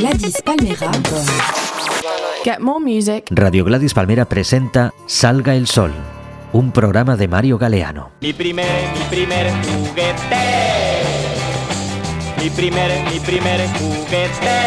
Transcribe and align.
Gladys 0.00 0.40
Palmera. 0.42 0.90
Get 2.42 2.58
more 2.60 2.80
music. 2.82 3.26
Radio 3.28 3.66
Gladys 3.66 3.92
Palmera 3.92 4.24
presenta 4.24 4.94
Salga 5.04 5.54
el 5.54 5.66
Sol, 5.66 5.92
un 6.54 6.72
programa 6.72 7.16
de 7.16 7.28
Mario 7.28 7.58
Galeano. 7.58 8.10
Mi 8.22 8.32
primer, 8.32 8.66
mi 8.94 9.04
primer 9.10 9.52
juguete. 9.62 10.36
Mi 12.42 12.48
primer, 12.48 13.12
mi 13.12 13.20
primer 13.20 13.68
juguete. 13.78 14.58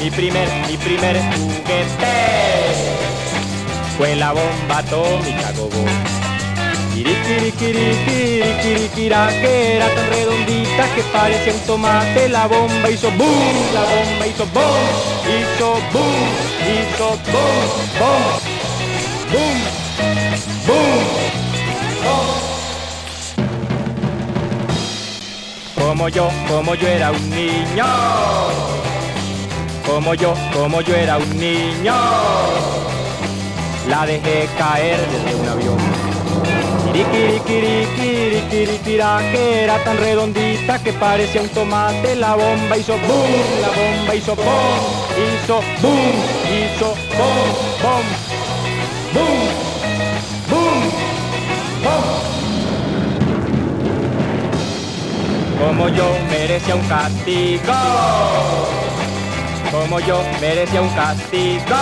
Mi 0.00 0.10
primer, 0.10 0.48
mi 0.66 0.76
primer 0.78 1.16
juguete. 1.36 2.14
Fue 3.98 4.16
la 4.16 4.32
bomba 4.32 4.78
atómica, 4.78 5.52
gogo. 5.58 6.11
Que 9.02 9.76
era 9.76 9.88
tan 9.94 10.08
redondita 10.10 10.94
que 10.94 11.02
parecía 11.12 11.52
un 11.54 11.60
tomate. 11.60 12.28
La 12.28 12.46
bomba 12.46 12.90
hizo 12.90 13.10
boom, 13.12 13.74
la 13.74 13.80
bomba 13.80 14.26
hizo 14.26 14.46
boom, 14.46 14.64
hizo 15.26 15.72
boom, 15.92 16.28
hizo 16.68 17.08
boom, 17.32 17.72
boom, 17.98 18.22
boom, 19.30 19.58
boom, 20.66 21.02
boom. 22.04 22.52
Como 25.76 26.08
yo, 26.08 26.30
como 26.48 26.74
yo 26.74 26.88
era 26.88 27.10
un 27.10 27.30
niño. 27.30 27.86
Como 29.86 30.14
yo, 30.14 30.34
como 30.52 30.80
yo 30.82 30.94
era 30.94 31.16
un 31.18 31.38
niño. 31.38 31.94
La 33.88 34.06
dejé 34.06 34.48
caer 34.58 35.00
desde 35.10 35.34
un 35.34 35.48
avión. 35.48 36.11
Que 39.32 39.64
era 39.64 39.82
tan 39.82 39.96
redondita 39.96 40.78
que 40.82 40.92
parecía 40.92 41.40
un 41.40 41.48
tomate. 41.48 42.14
La 42.16 42.34
bomba 42.34 42.76
hizo 42.76 42.92
boom, 42.98 43.30
la 43.60 43.68
bomba 43.68 44.14
hizo 44.14 44.36
boom, 44.36 44.46
hizo 45.16 45.62
boom, 45.80 46.12
hizo 46.52 46.94
boom, 47.16 47.48
boom, 47.82 48.04
boom, 49.14 49.26
boom, 50.50 50.82
boom. 51.82 52.02
Como 55.58 55.88
yo 55.88 56.04
merecía 56.30 56.74
un 56.74 56.86
castigo, 56.88 57.72
como 59.70 60.00
yo 60.00 60.22
merecía 60.40 60.82
un 60.82 60.90
castigo, 60.90 61.76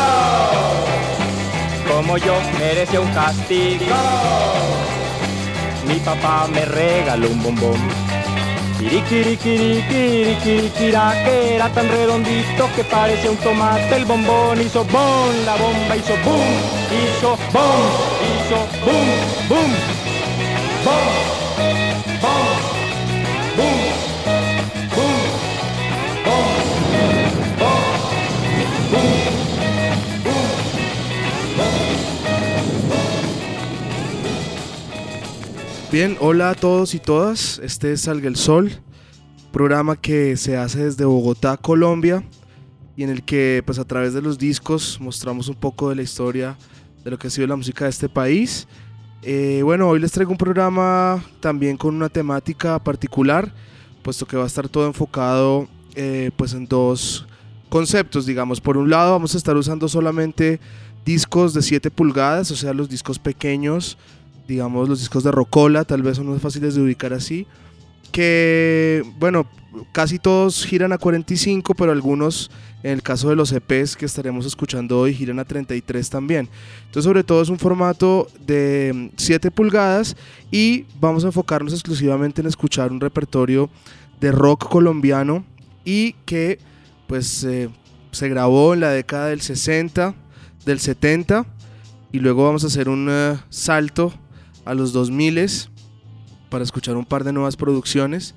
como 1.88 2.16
yo 2.18 2.34
merecía 2.60 3.00
un 3.00 3.12
castigo 3.12 3.96
mi 5.92 6.00
papá 6.00 6.48
me 6.52 6.64
regaló 6.64 7.28
un 7.28 7.40
bombón. 7.42 7.78
Que 8.78 8.86
era 11.56 11.68
tan 11.70 11.88
redondito 11.88 12.68
que 12.74 12.84
parecía 12.84 13.30
un 13.30 13.36
tomate. 13.36 13.96
El 13.96 14.04
bombón 14.04 14.60
hizo 14.60 14.84
boom, 14.84 15.44
la 15.44 15.56
bomba 15.56 15.96
hizo 15.96 16.14
boom, 16.24 16.60
hizo 17.00 17.36
boom, 17.52 17.82
hizo 18.30 18.58
boom, 18.84 19.08
boom, 19.48 19.72
boom, 20.84 21.39
Bien, 35.92 36.16
hola 36.20 36.50
a 36.50 36.54
todos 36.54 36.94
y 36.94 37.00
todas. 37.00 37.58
Este 37.64 37.92
es 37.92 38.02
Salga 38.02 38.28
el 38.28 38.36
Sol, 38.36 38.70
programa 39.50 39.96
que 39.96 40.36
se 40.36 40.56
hace 40.56 40.84
desde 40.84 41.04
Bogotá, 41.04 41.56
Colombia, 41.56 42.22
y 42.96 43.02
en 43.02 43.10
el 43.10 43.24
que 43.24 43.64
pues 43.66 43.80
a 43.80 43.84
través 43.84 44.14
de 44.14 44.22
los 44.22 44.38
discos 44.38 45.00
mostramos 45.00 45.48
un 45.48 45.56
poco 45.56 45.88
de 45.88 45.96
la 45.96 46.02
historia 46.02 46.56
de 47.02 47.10
lo 47.10 47.18
que 47.18 47.26
ha 47.26 47.30
sido 47.30 47.48
la 47.48 47.56
música 47.56 47.86
de 47.86 47.90
este 47.90 48.08
país. 48.08 48.68
Eh, 49.22 49.62
bueno, 49.64 49.88
hoy 49.88 49.98
les 49.98 50.12
traigo 50.12 50.30
un 50.30 50.38
programa 50.38 51.24
también 51.40 51.76
con 51.76 51.92
una 51.96 52.08
temática 52.08 52.78
particular, 52.78 53.52
puesto 54.02 54.26
que 54.26 54.36
va 54.36 54.44
a 54.44 54.46
estar 54.46 54.68
todo 54.68 54.86
enfocado 54.86 55.66
eh, 55.96 56.30
pues 56.36 56.54
en 56.54 56.68
dos 56.68 57.26
conceptos, 57.68 58.26
digamos. 58.26 58.60
Por 58.60 58.76
un 58.76 58.90
lado 58.90 59.10
vamos 59.10 59.34
a 59.34 59.38
estar 59.38 59.56
usando 59.56 59.88
solamente 59.88 60.60
discos 61.04 61.52
de 61.52 61.62
7 61.62 61.90
pulgadas, 61.90 62.52
o 62.52 62.56
sea, 62.56 62.72
los 62.74 62.88
discos 62.88 63.18
pequeños, 63.18 63.98
digamos 64.50 64.88
los 64.88 64.98
discos 64.98 65.22
de 65.22 65.30
Rocola, 65.30 65.84
tal 65.84 66.02
vez 66.02 66.16
son 66.16 66.28
más 66.28 66.42
fáciles 66.42 66.74
de 66.74 66.82
ubicar 66.82 67.12
así, 67.12 67.46
que 68.10 69.04
bueno, 69.20 69.46
casi 69.92 70.18
todos 70.18 70.64
giran 70.64 70.92
a 70.92 70.98
45, 70.98 71.74
pero 71.76 71.92
algunos, 71.92 72.50
en 72.82 72.90
el 72.90 73.02
caso 73.02 73.28
de 73.28 73.36
los 73.36 73.52
EPs 73.52 73.94
que 73.94 74.06
estaremos 74.06 74.46
escuchando 74.46 74.98
hoy, 74.98 75.14
giran 75.14 75.38
a 75.38 75.44
33 75.44 76.10
también. 76.10 76.48
Entonces 76.80 77.04
sobre 77.04 77.22
todo 77.22 77.42
es 77.42 77.48
un 77.48 77.60
formato 77.60 78.26
de 78.44 79.12
7 79.16 79.52
pulgadas 79.52 80.16
y 80.50 80.86
vamos 80.98 81.22
a 81.22 81.28
enfocarnos 81.28 81.72
exclusivamente 81.72 82.40
en 82.40 82.48
escuchar 82.48 82.90
un 82.90 83.00
repertorio 83.00 83.70
de 84.20 84.32
rock 84.32 84.68
colombiano 84.68 85.44
y 85.84 86.14
que 86.26 86.58
pues 87.06 87.44
eh, 87.44 87.68
se 88.10 88.28
grabó 88.28 88.74
en 88.74 88.80
la 88.80 88.90
década 88.90 89.28
del 89.28 89.42
60, 89.42 90.12
del 90.66 90.80
70 90.80 91.46
y 92.10 92.18
luego 92.18 92.44
vamos 92.44 92.64
a 92.64 92.66
hacer 92.66 92.88
un 92.88 93.08
uh, 93.08 93.38
salto 93.48 94.12
a 94.64 94.74
los 94.74 94.92
2000 94.92 95.48
para 96.48 96.64
escuchar 96.64 96.96
un 96.96 97.04
par 97.04 97.24
de 97.24 97.32
nuevas 97.32 97.56
producciones. 97.56 98.34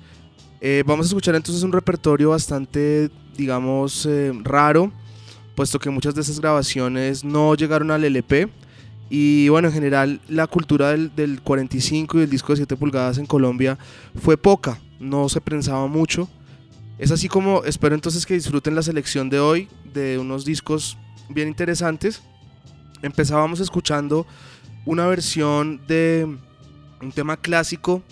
Eh, 0.60 0.82
vamos 0.86 1.06
a 1.06 1.08
escuchar 1.08 1.34
entonces 1.34 1.62
un 1.62 1.72
repertorio 1.72 2.30
bastante, 2.30 3.10
digamos, 3.36 4.06
eh, 4.06 4.32
raro, 4.42 4.92
puesto 5.54 5.78
que 5.78 5.90
muchas 5.90 6.14
de 6.14 6.22
esas 6.22 6.40
grabaciones 6.40 7.24
no 7.24 7.54
llegaron 7.54 7.90
al 7.90 8.04
LP. 8.04 8.48
Y 9.10 9.48
bueno, 9.50 9.68
en 9.68 9.74
general 9.74 10.20
la 10.28 10.46
cultura 10.46 10.90
del, 10.90 11.14
del 11.14 11.42
45 11.42 12.18
y 12.18 12.22
el 12.22 12.30
disco 12.30 12.52
de 12.52 12.58
7 12.58 12.76
pulgadas 12.76 13.18
en 13.18 13.26
Colombia 13.26 13.76
fue 14.14 14.38
poca, 14.38 14.80
no 14.98 15.28
se 15.28 15.40
prensaba 15.40 15.86
mucho. 15.86 16.28
Es 16.98 17.10
así 17.10 17.28
como 17.28 17.64
espero 17.64 17.94
entonces 17.94 18.24
que 18.24 18.34
disfruten 18.34 18.74
la 18.74 18.82
selección 18.82 19.28
de 19.28 19.40
hoy 19.40 19.68
de 19.92 20.18
unos 20.18 20.44
discos 20.44 20.96
bien 21.28 21.48
interesantes. 21.48 22.22
Empezábamos 23.02 23.60
escuchando 23.60 24.26
una 24.84 25.06
versión 25.06 25.80
de 25.86 26.26
un 27.00 27.12
tema 27.12 27.36
clásico 27.36 28.02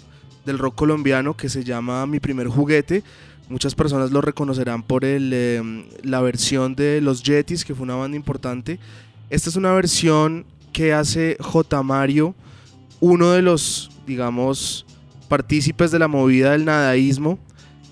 del 0.44 0.58
rock 0.58 0.74
colombiano 0.74 1.36
que 1.36 1.48
se 1.48 1.64
llama 1.64 2.06
Mi 2.06 2.20
primer 2.20 2.48
juguete. 2.48 3.02
Muchas 3.48 3.74
personas 3.74 4.10
lo 4.10 4.20
reconocerán 4.20 4.82
por 4.82 5.04
el, 5.04 5.30
eh, 5.32 5.62
la 6.02 6.20
versión 6.20 6.74
de 6.74 7.00
Los 7.00 7.22
Yetis, 7.22 7.64
que 7.64 7.74
fue 7.74 7.84
una 7.84 7.96
banda 7.96 8.16
importante. 8.16 8.78
Esta 9.30 9.50
es 9.50 9.56
una 9.56 9.72
versión 9.72 10.46
que 10.72 10.92
hace 10.92 11.36
J. 11.40 11.82
Mario, 11.82 12.34
uno 13.00 13.32
de 13.32 13.42
los, 13.42 13.90
digamos, 14.06 14.86
partícipes 15.28 15.90
de 15.90 15.98
la 15.98 16.08
movida 16.08 16.52
del 16.52 16.64
nadaísmo, 16.64 17.38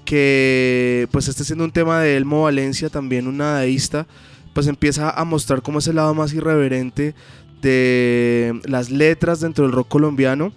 que 0.04 1.08
pues 1.10 1.28
este 1.28 1.44
siendo 1.44 1.64
un 1.64 1.72
tema 1.72 2.00
de 2.00 2.16
Elmo 2.16 2.42
Valencia, 2.42 2.88
también 2.88 3.26
un 3.26 3.38
nadaísta, 3.38 4.06
pues 4.54 4.66
empieza 4.66 5.10
a 5.10 5.24
mostrar 5.24 5.62
como 5.62 5.78
ese 5.78 5.92
lado 5.92 6.14
más 6.14 6.32
irreverente 6.32 7.14
de 7.60 8.60
las 8.64 8.90
letras 8.90 9.40
dentro 9.40 9.64
del 9.64 9.72
rock 9.72 9.88
colombiano 9.88 10.52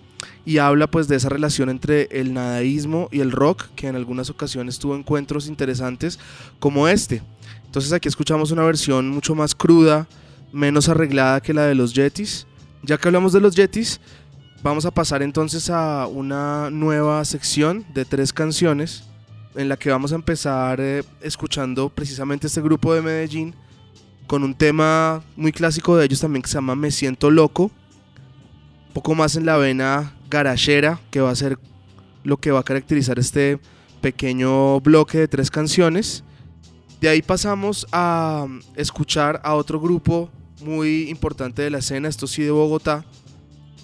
y 0.46 0.58
habla 0.58 0.88
pues 0.88 1.08
de 1.08 1.16
esa 1.16 1.30
relación 1.30 1.70
entre 1.70 2.08
el 2.12 2.34
nadaísmo 2.34 3.10
y 3.12 3.22
el 3.22 3.32
rock 3.32 3.66
que 3.76 3.88
en 3.88 3.96
algunas 3.96 4.30
ocasiones 4.30 4.80
tuvo 4.80 4.96
encuentros 4.96 5.48
interesantes 5.48 6.20
como 6.60 6.88
este. 6.88 7.22
Entonces 7.66 7.92
aquí 7.94 8.08
escuchamos 8.08 8.52
una 8.52 8.64
versión 8.64 9.10
mucho 9.10 9.36
más 9.36 9.56
cruda, 9.56 10.08
menos 10.52 10.90
arreglada 10.90 11.42
que 11.42 11.54
la 11.54 11.66
de 11.66 11.76
los 11.76 11.94
Yetis. 11.94 12.46
Ya 12.84 12.98
que 12.98 13.08
hablamos 13.08 13.34
de 13.34 13.40
los 13.40 13.56
Yetis, 13.56 14.00
vamos 14.62 14.86
a 14.86 14.92
pasar 14.92 15.24
entonces 15.24 15.70
a 15.70 16.08
una 16.08 16.70
nueva 16.70 17.24
sección 17.26 17.86
de 17.94 18.06
tres 18.06 18.34
canciones 18.34 19.06
en 19.56 19.70
la 19.70 19.78
que 19.78 19.90
vamos 19.90 20.12
a 20.12 20.16
empezar 20.16 20.80
eh, 20.82 21.04
escuchando 21.22 21.90
precisamente 21.90 22.48
este 22.48 22.62
grupo 22.62 22.94
de 22.94 23.02
Medellín 23.02 23.56
con 24.34 24.44
un 24.44 24.56
tema 24.56 25.22
muy 25.36 25.52
clásico 25.52 25.96
de 25.96 26.06
ellos 26.06 26.20
también 26.20 26.42
que 26.42 26.50
se 26.50 26.56
llama 26.56 26.74
Me 26.74 26.90
siento 26.90 27.30
loco. 27.30 27.70
Un 28.88 28.94
poco 28.96 29.14
más 29.14 29.36
en 29.36 29.46
la 29.46 29.58
vena 29.58 30.16
garachera, 30.28 31.00
que 31.12 31.22
va 31.22 31.30
a 31.30 31.36
ser 31.36 31.60
lo 32.24 32.38
que 32.38 32.50
va 32.50 32.62
a 32.62 32.64
caracterizar 32.64 33.20
este 33.20 33.60
pequeño 34.02 34.82
bloque 34.82 35.20
de 35.20 35.28
tres 35.28 35.52
canciones. 35.52 36.24
De 37.00 37.10
ahí 37.10 37.22
pasamos 37.22 37.86
a 37.92 38.48
escuchar 38.76 39.40
a 39.44 39.54
otro 39.54 39.80
grupo 39.80 40.32
muy 40.64 41.12
importante 41.12 41.62
de 41.62 41.70
la 41.70 41.78
escena, 41.78 42.10
esto 42.10 42.26
sí 42.26 42.42
de 42.42 42.50
Bogotá, 42.50 43.06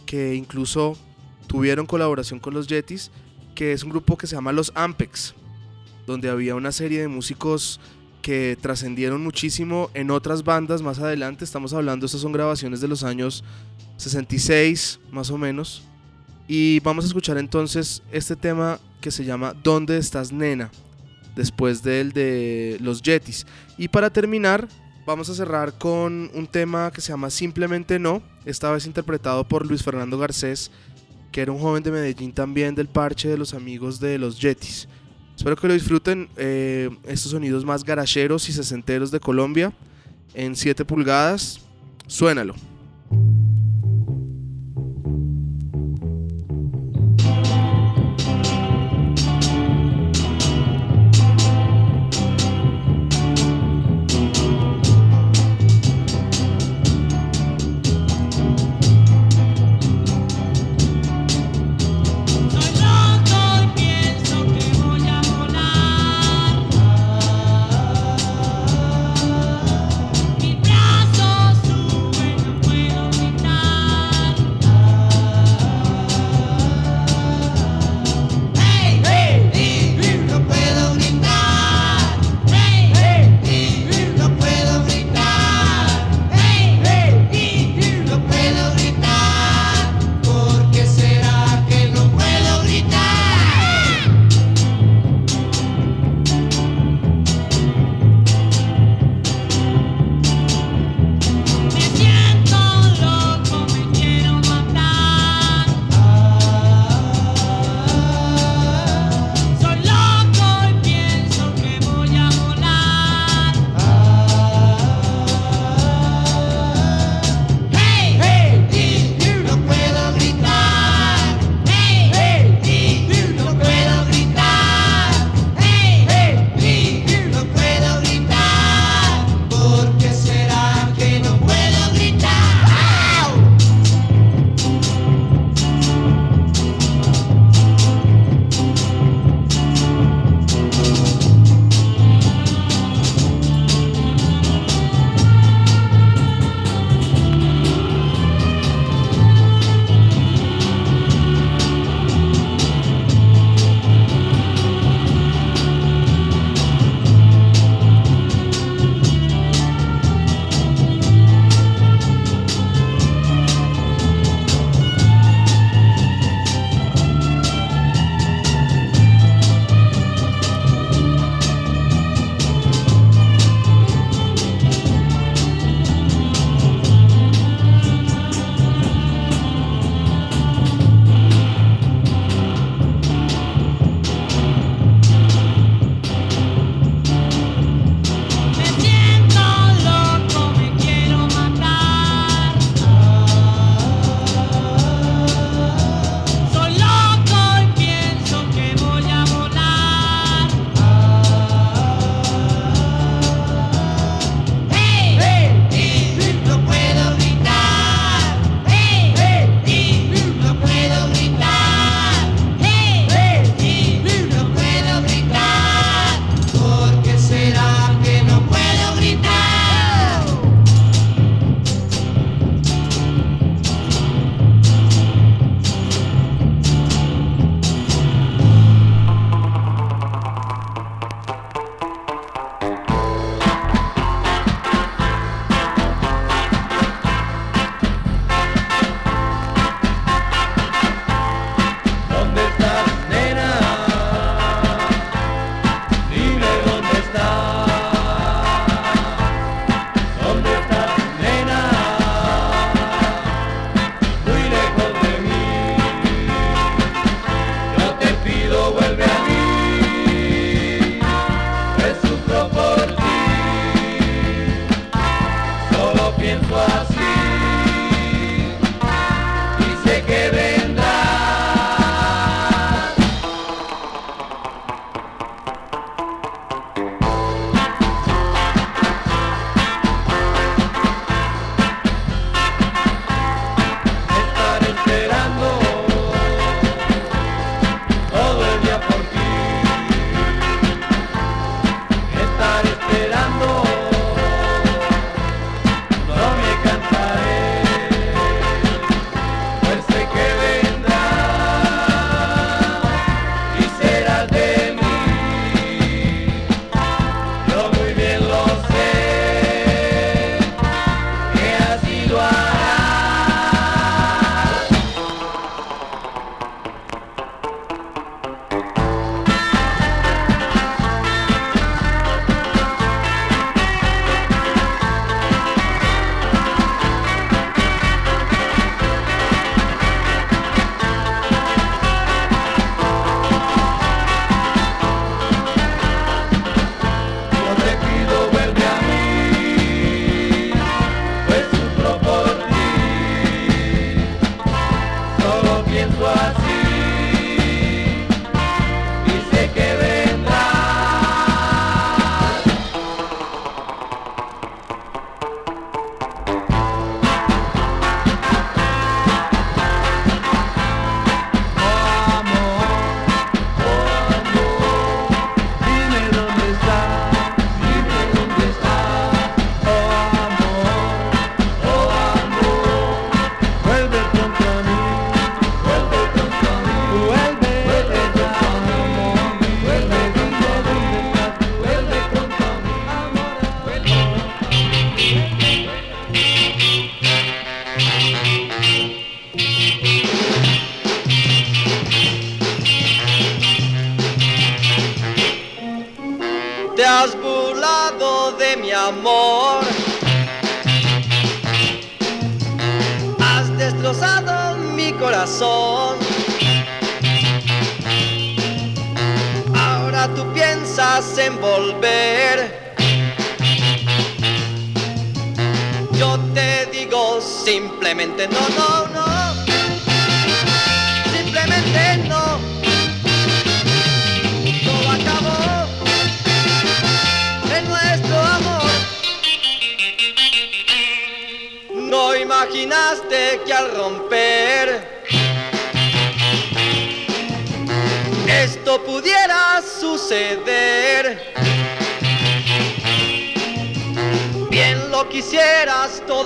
que 0.07 0.33
incluso 0.33 0.97
tuvieron 1.45 1.85
colaboración 1.85 2.39
con 2.39 2.55
los 2.55 2.65
Yetis, 2.65 3.11
que 3.53 3.71
es 3.71 3.83
un 3.83 3.91
grupo 3.91 4.17
que 4.17 4.25
se 4.25 4.35
llama 4.35 4.51
Los 4.51 4.71
Ampex, 4.73 5.35
donde 6.07 6.27
había 6.27 6.55
una 6.55 6.71
serie 6.71 7.01
de 7.01 7.07
músicos 7.07 7.79
que 8.21 8.57
trascendieron 8.59 9.23
muchísimo 9.23 9.89
en 9.93 10.11
otras 10.11 10.43
bandas 10.43 10.81
más 10.81 10.99
adelante. 10.99 11.45
Estamos 11.45 11.73
hablando, 11.73 12.05
estas 12.05 12.21
son 12.21 12.31
grabaciones 12.31 12.81
de 12.81 12.87
los 12.87 13.03
años 13.03 13.43
66 13.97 14.99
más 15.11 15.31
o 15.31 15.37
menos. 15.37 15.83
Y 16.47 16.79
vamos 16.79 17.05
a 17.05 17.07
escuchar 17.07 17.37
entonces 17.37 18.01
este 18.11 18.35
tema 18.35 18.79
que 19.01 19.11
se 19.11 19.23
llama 19.23 19.53
¿Dónde 19.63 19.97
estás 19.97 20.31
nena? 20.31 20.71
después 21.39 21.83
del 21.83 22.11
de 22.11 22.77
los 22.81 23.01
Yetis. 23.01 23.47
Y 23.77 23.87
para 23.87 24.09
terminar, 24.09 24.67
vamos 25.05 25.29
a 25.29 25.33
cerrar 25.33 25.77
con 25.77 26.29
un 26.33 26.47
tema 26.47 26.91
que 26.91 27.01
se 27.01 27.09
llama 27.09 27.29
Simplemente 27.29 27.97
No, 27.97 28.21
esta 28.45 28.71
vez 28.71 28.85
interpretado 28.85 29.47
por 29.47 29.65
Luis 29.65 29.81
Fernando 29.81 30.17
Garcés, 30.17 30.69
que 31.31 31.41
era 31.41 31.51
un 31.51 31.59
joven 31.59 31.81
de 31.81 31.91
Medellín 31.91 32.33
también 32.33 32.75
del 32.75 32.89
parche 32.89 33.29
de 33.29 33.37
los 33.37 33.53
amigos 33.53 33.99
de 33.99 34.17
los 34.17 34.39
Yetis. 34.39 34.87
Espero 35.39 35.55
que 35.55 35.69
lo 35.69 35.73
disfruten 35.73 36.27
eh, 36.35 36.89
estos 37.07 37.31
sonidos 37.31 37.63
más 37.63 37.85
garacheros 37.85 38.49
y 38.49 38.51
sesenteros 38.51 39.09
de 39.09 39.21
Colombia 39.21 39.71
en 40.33 40.53
7 40.53 40.83
pulgadas. 40.83 41.61
Suénalo. 42.07 42.55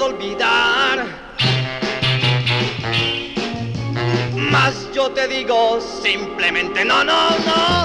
Olvidar. 0.03 1.05
Mas 4.35 4.89
yo 4.93 5.09
te 5.11 5.27
digo 5.27 5.79
simplemente 5.81 6.85
no, 6.85 7.03
no, 7.03 7.29
no. 7.45 7.82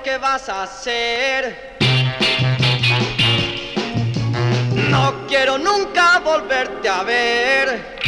Lo 0.00 0.02
que 0.02 0.18
vas 0.18 0.48
a 0.48 0.62
hacer. 0.62 1.76
No 4.88 5.26
quiero 5.26 5.58
nunca 5.58 6.20
volverte 6.20 6.88
a 6.88 7.02
ver. 7.02 7.98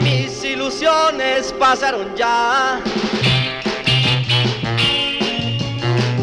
Mis 0.00 0.44
ilusiones 0.44 1.52
pasaron 1.58 2.14
ya. 2.16 2.80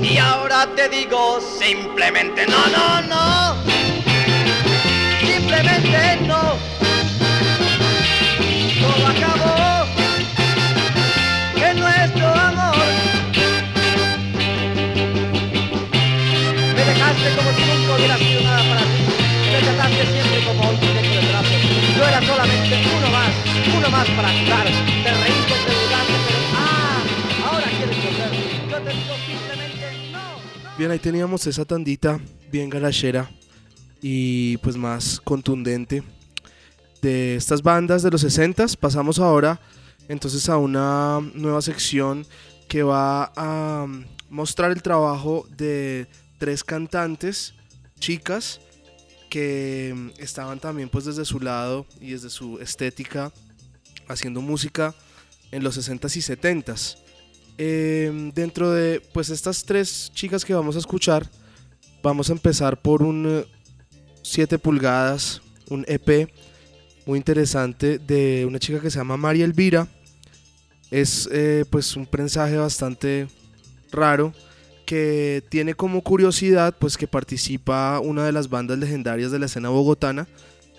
Y 0.01 0.17
ahora 0.17 0.67
te 0.75 0.87
digo 0.89 1.41
simplemente 1.41 2.45
no, 2.47 2.65
no, 2.67 3.01
no. 3.01 3.55
Simplemente 5.19 6.17
no. 6.27 6.74
Bien, 30.77 30.91
ahí 30.91 30.99
teníamos 30.99 31.47
esa 31.47 31.63
tandita 31.63 32.19
bien 32.51 32.69
garachera 32.69 33.29
y 34.01 34.57
pues 34.57 34.75
más 34.75 35.21
contundente 35.23 36.03
de 37.01 37.35
estas 37.37 37.63
bandas 37.63 38.03
de 38.03 38.11
los 38.11 38.21
60 38.21 38.65
Pasamos 38.79 39.19
ahora 39.19 39.59
entonces 40.09 40.49
a 40.49 40.57
una 40.57 41.21
nueva 41.33 41.61
sección 41.61 42.25
que 42.67 42.83
va 42.83 43.31
a 43.35 43.87
mostrar 44.29 44.71
el 44.71 44.81
trabajo 44.81 45.47
de 45.55 46.07
tres 46.37 46.63
cantantes, 46.63 47.53
chicas, 47.99 48.59
que 49.29 50.11
estaban 50.17 50.59
también 50.59 50.89
pues 50.89 51.05
desde 51.05 51.25
su 51.25 51.39
lado 51.39 51.85
y 52.01 52.11
desde 52.11 52.29
su 52.29 52.59
estética 52.59 53.31
haciendo 54.07 54.41
música 54.41 54.93
en 55.51 55.63
los 55.63 55.77
60s 55.77 56.15
y 56.15 56.21
70s. 56.21 56.97
Eh, 57.57 58.31
dentro 58.33 58.71
de 58.71 59.01
pues 59.13 59.29
estas 59.29 59.63
tres 59.63 60.11
chicas 60.13 60.43
que 60.43 60.53
vamos 60.53 60.75
a 60.75 60.79
escuchar, 60.79 61.29
vamos 62.03 62.29
a 62.29 62.33
empezar 62.33 62.81
por 62.81 63.01
un 63.01 63.25
eh, 63.27 63.45
7 64.23 64.59
pulgadas, 64.59 65.41
un 65.69 65.85
EP 65.87 66.29
muy 67.05 67.17
interesante 67.17 67.99
de 67.99 68.45
una 68.45 68.59
chica 68.59 68.79
que 68.79 68.89
se 68.89 68.97
llama 68.97 69.17
María 69.17 69.45
Elvira. 69.45 69.87
Es 70.91 71.29
eh, 71.31 71.65
pues 71.69 71.95
un 71.95 72.05
prensaje 72.05 72.57
bastante 72.57 73.27
raro 73.91 74.33
que 74.85 75.43
tiene 75.49 75.73
como 75.73 76.01
curiosidad 76.01 76.75
pues 76.77 76.97
que 76.97 77.07
participa 77.07 77.99
una 77.99 78.25
de 78.25 78.31
las 78.31 78.49
bandas 78.49 78.77
legendarias 78.77 79.31
de 79.31 79.39
la 79.39 79.47
escena 79.47 79.69
bogotana 79.69 80.27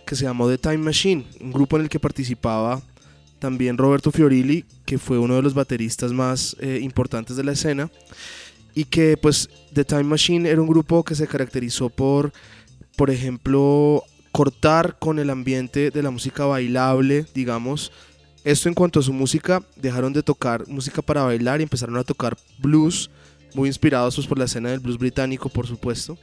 que 0.07 0.15
se 0.15 0.25
llamó 0.25 0.49
The 0.49 0.59
Time 0.59 0.79
Machine, 0.79 1.27
un 1.41 1.53
grupo 1.53 1.77
en 1.77 1.83
el 1.83 1.89
que 1.89 1.99
participaba 1.99 2.81
también 3.39 3.79
Roberto 3.79 4.11
Fiorilli, 4.11 4.65
que 4.85 4.99
fue 4.99 5.19
uno 5.19 5.37
de 5.37 5.43
los 5.43 5.55
bateristas 5.55 6.13
más 6.13 6.57
eh, 6.61 6.81
importantes 6.83 7.37
de 7.37 7.45
la 7.45 7.53
escena, 7.53 7.91
y 8.75 8.85
que 8.85 9.17
pues 9.17 9.49
The 9.73 9.85
Time 9.85 10.05
Machine 10.05 10.49
era 10.49 10.61
un 10.61 10.69
grupo 10.69 11.03
que 11.05 11.15
se 11.15 11.27
caracterizó 11.27 11.89
por, 11.89 12.33
por 12.97 13.11
ejemplo, 13.11 14.03
cortar 14.33 14.99
con 14.99 15.19
el 15.19 15.31
ambiente 15.31 15.91
de 15.91 16.03
la 16.03 16.11
música 16.11 16.45
bailable, 16.45 17.27
digamos. 17.35 17.91
Esto 18.45 18.69
en 18.69 18.75
cuanto 18.75 19.01
a 19.01 19.03
su 19.03 19.13
música, 19.13 19.63
dejaron 19.77 20.13
de 20.13 20.23
tocar 20.23 20.69
música 20.69 21.03
para 21.03 21.23
bailar 21.23 21.61
y 21.61 21.65
empezaron 21.65 21.97
a 21.97 22.05
tocar 22.05 22.37
blues, 22.59 23.11
muy 23.55 23.69
inspirados 23.69 24.15
pues, 24.15 24.27
por 24.27 24.39
la 24.39 24.45
escena 24.45 24.71
del 24.71 24.81
blues 24.81 24.99
británico, 24.99 25.49
por 25.49 25.67
supuesto. 25.67 26.17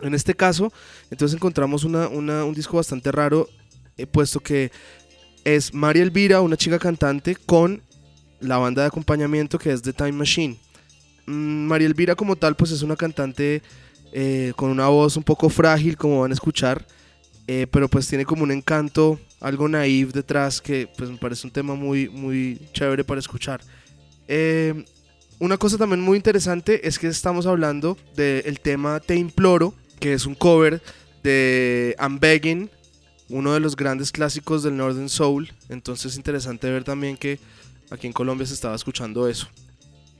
En 0.00 0.14
este 0.14 0.34
caso, 0.34 0.72
entonces 1.10 1.36
encontramos 1.36 1.84
una- 1.84 2.08
una- 2.08 2.44
un 2.44 2.54
disco 2.54 2.76
bastante 2.78 3.12
raro, 3.12 3.48
eh, 3.96 4.06
puesto 4.06 4.40
que 4.40 4.70
es 5.46 5.72
María 5.72 6.02
Elvira, 6.02 6.40
una 6.40 6.56
chica 6.56 6.76
cantante, 6.76 7.36
con 7.36 7.80
la 8.40 8.58
banda 8.58 8.82
de 8.82 8.88
acompañamiento 8.88 9.60
que 9.60 9.72
es 9.72 9.80
The 9.80 9.92
Time 9.92 10.10
Machine. 10.10 10.56
Mm, 11.26 11.66
María 11.66 11.86
Elvira 11.86 12.16
como 12.16 12.34
tal, 12.34 12.56
pues 12.56 12.72
es 12.72 12.82
una 12.82 12.96
cantante 12.96 13.62
eh, 14.10 14.52
con 14.56 14.70
una 14.70 14.88
voz 14.88 15.16
un 15.16 15.22
poco 15.22 15.48
frágil, 15.48 15.96
como 15.96 16.22
van 16.22 16.32
a 16.32 16.34
escuchar, 16.34 16.84
eh, 17.46 17.68
pero 17.70 17.88
pues 17.88 18.08
tiene 18.08 18.24
como 18.24 18.42
un 18.42 18.50
encanto, 18.50 19.20
algo 19.38 19.68
naive 19.68 20.10
detrás, 20.10 20.60
que 20.60 20.88
pues 20.98 21.10
me 21.10 21.16
parece 21.16 21.46
un 21.46 21.52
tema 21.52 21.76
muy, 21.76 22.08
muy 22.08 22.60
chévere 22.72 23.04
para 23.04 23.20
escuchar. 23.20 23.60
Eh, 24.26 24.84
una 25.38 25.58
cosa 25.58 25.78
también 25.78 26.00
muy 26.00 26.16
interesante 26.16 26.88
es 26.88 26.98
que 26.98 27.06
estamos 27.06 27.46
hablando 27.46 27.96
del 28.16 28.58
tema 28.58 28.98
Te 28.98 29.14
Imploro, 29.14 29.74
que 30.00 30.12
es 30.12 30.26
un 30.26 30.34
cover 30.34 30.82
de 31.22 31.94
I'm 32.00 32.18
Begging, 32.18 32.68
uno 33.28 33.52
de 33.54 33.60
los 33.60 33.76
grandes 33.76 34.12
clásicos 34.12 34.62
del 34.62 34.76
Northern 34.76 35.08
Soul. 35.08 35.52
Entonces 35.68 36.12
es 36.12 36.16
interesante 36.16 36.70
ver 36.70 36.84
también 36.84 37.16
que 37.16 37.38
aquí 37.90 38.06
en 38.06 38.12
Colombia 38.12 38.46
se 38.46 38.54
estaba 38.54 38.74
escuchando 38.74 39.28
eso. 39.28 39.48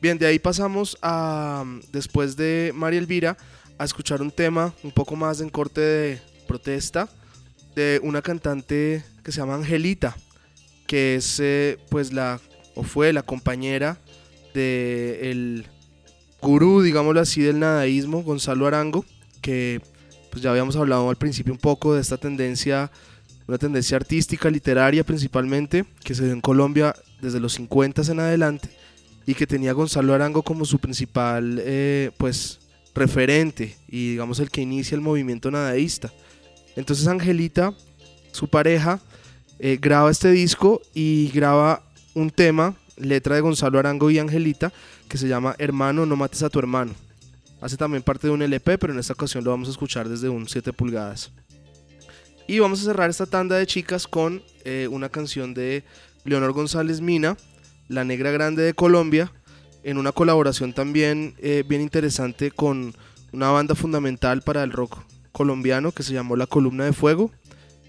Bien, 0.01 0.19
de 0.19 0.27
ahí 0.27 0.39
pasamos 0.39 0.99
a, 1.01 1.65
después 1.93 2.37
de 2.37 2.73
María 2.75 2.99
Elvira, 2.99 3.37
a 3.79 3.85
escuchar 3.85 4.23
un 4.23 4.31
tema 4.31 4.75
un 4.83 4.91
poco 4.91 5.17
más 5.17 5.41
en 5.41 5.49
corte 5.49 5.81
de 5.81 6.21
protesta 6.47 7.09
de 7.75 8.01
una 8.03 8.23
cantante 8.23 9.05
que 9.23 9.33
se 9.33 9.39
llama 9.39 9.55
Angelita, 9.55 10.17
que 10.87 11.17
es 11.17 11.41
eh, 11.41 11.79
pues 11.91 12.13
la, 12.13 12.41
o 12.75 12.83
fue 12.83 13.13
la 13.13 13.23
compañera 13.23 13.99
de 14.55 15.31
el 15.31 15.67
gurú, 16.41 16.83
digámoslo 16.83 17.21
así, 17.21 17.43
del 17.43 17.59
nadaísmo, 17.59 18.23
Gonzalo 18.23 18.67
Arango, 18.67 19.05
que 19.43 19.81
pues 20.37 20.43
ya 20.43 20.51
habíamos 20.51 20.77
hablado 20.77 21.09
al 21.09 21.17
principio 21.17 21.51
un 21.51 21.59
poco 21.59 21.95
de 21.95 22.03
esta 22.03 22.19
tendencia, 22.19 22.91
una 23.47 23.57
tendencia 23.57 23.97
artística, 23.97 24.51
literaria 24.51 25.03
principalmente, 25.03 25.87
que 26.05 26.15
se 26.15 26.25
dio 26.25 26.35
en 26.35 26.43
Colombia 26.43 26.95
desde 27.23 27.41
los 27.41 27.55
50 27.55 28.03
en 28.13 28.21
adelante 28.21 28.69
y 29.25 29.33
que 29.33 29.47
tenía 29.47 29.73
Gonzalo 29.73 30.13
Arango 30.13 30.43
como 30.43 30.67
su 30.67 30.79
principal 30.79 31.59
eh, 31.65 32.11
pues 32.19 32.59
referente 32.95 33.79
y 33.89 34.11
digamos 34.11 34.39
el 34.39 34.51
que 34.51 34.61
inicia 34.61 34.95
el 34.95 35.01
movimiento 35.01 35.51
nadaísta. 35.51 36.13
Entonces 36.77 37.07
Angelita, 37.07 37.73
su 38.31 38.47
pareja, 38.49 39.01
eh, 39.59 39.79
graba 39.81 40.11
este 40.11 40.31
disco 40.33 40.83
y 40.93 41.31
graba 41.31 41.83
un 42.13 42.29
tema, 42.29 42.75
letra 42.99 43.37
de 43.37 43.41
Gonzalo 43.41 43.79
Arango 43.79 44.11
y 44.11 44.19
Angelita, 44.19 44.71
que 45.09 45.17
se 45.17 45.29
llama 45.29 45.57
Hermano, 45.57 46.05
no 46.05 46.15
mates 46.15 46.43
a 46.43 46.51
tu 46.51 46.59
hermano. 46.59 46.93
Hace 47.67 47.77
también 47.77 48.05
parte 48.05 48.29
de 48.29 48.33
un 48.33 48.43
LP, 48.43 48.79
pero 48.79 48.93
en 48.93 49.01
esta 49.01 49.15
ocasión 49.15 49.43
lo 49.43 49.51
vamos 49.51 49.67
a 49.67 49.73
escuchar 49.73 50.09
desde 50.09 50.29
un 50.29 50.49
7 50.49 50.73
pulgadas. 50.73 51.33
Y 52.47 52.61
vamos 52.61 52.81
a 52.81 52.85
cerrar 52.85 53.11
esta 53.11 53.27
tanda 53.27 53.57
de 53.57 53.67
chicas 53.67 54.07
con 54.07 54.41
eh, 54.65 54.87
una 54.89 55.09
canción 55.09 55.53
de 55.53 55.83
Leonor 56.25 56.53
González 56.53 57.01
Mina, 57.01 57.37
La 57.89 58.05
Negra 58.05 58.31
Grande 58.31 58.63
de 58.63 58.73
Colombia, 58.73 59.33
en 59.83 59.99
una 59.99 60.13
colaboración 60.13 60.75
también 60.75 61.35
eh, 61.39 61.65
bien 61.67 61.81
interesante 61.81 62.53
con 62.53 62.95
una 63.33 63.51
banda 63.51 63.75
fundamental 63.75 64.43
para 64.43 64.63
el 64.63 64.71
rock 64.71 65.01
colombiano 65.33 65.91
que 65.91 66.05
se 66.05 66.15
llamó 66.15 66.37
La 66.37 66.47
Columna 66.47 66.85
de 66.85 66.93
Fuego, 66.93 67.33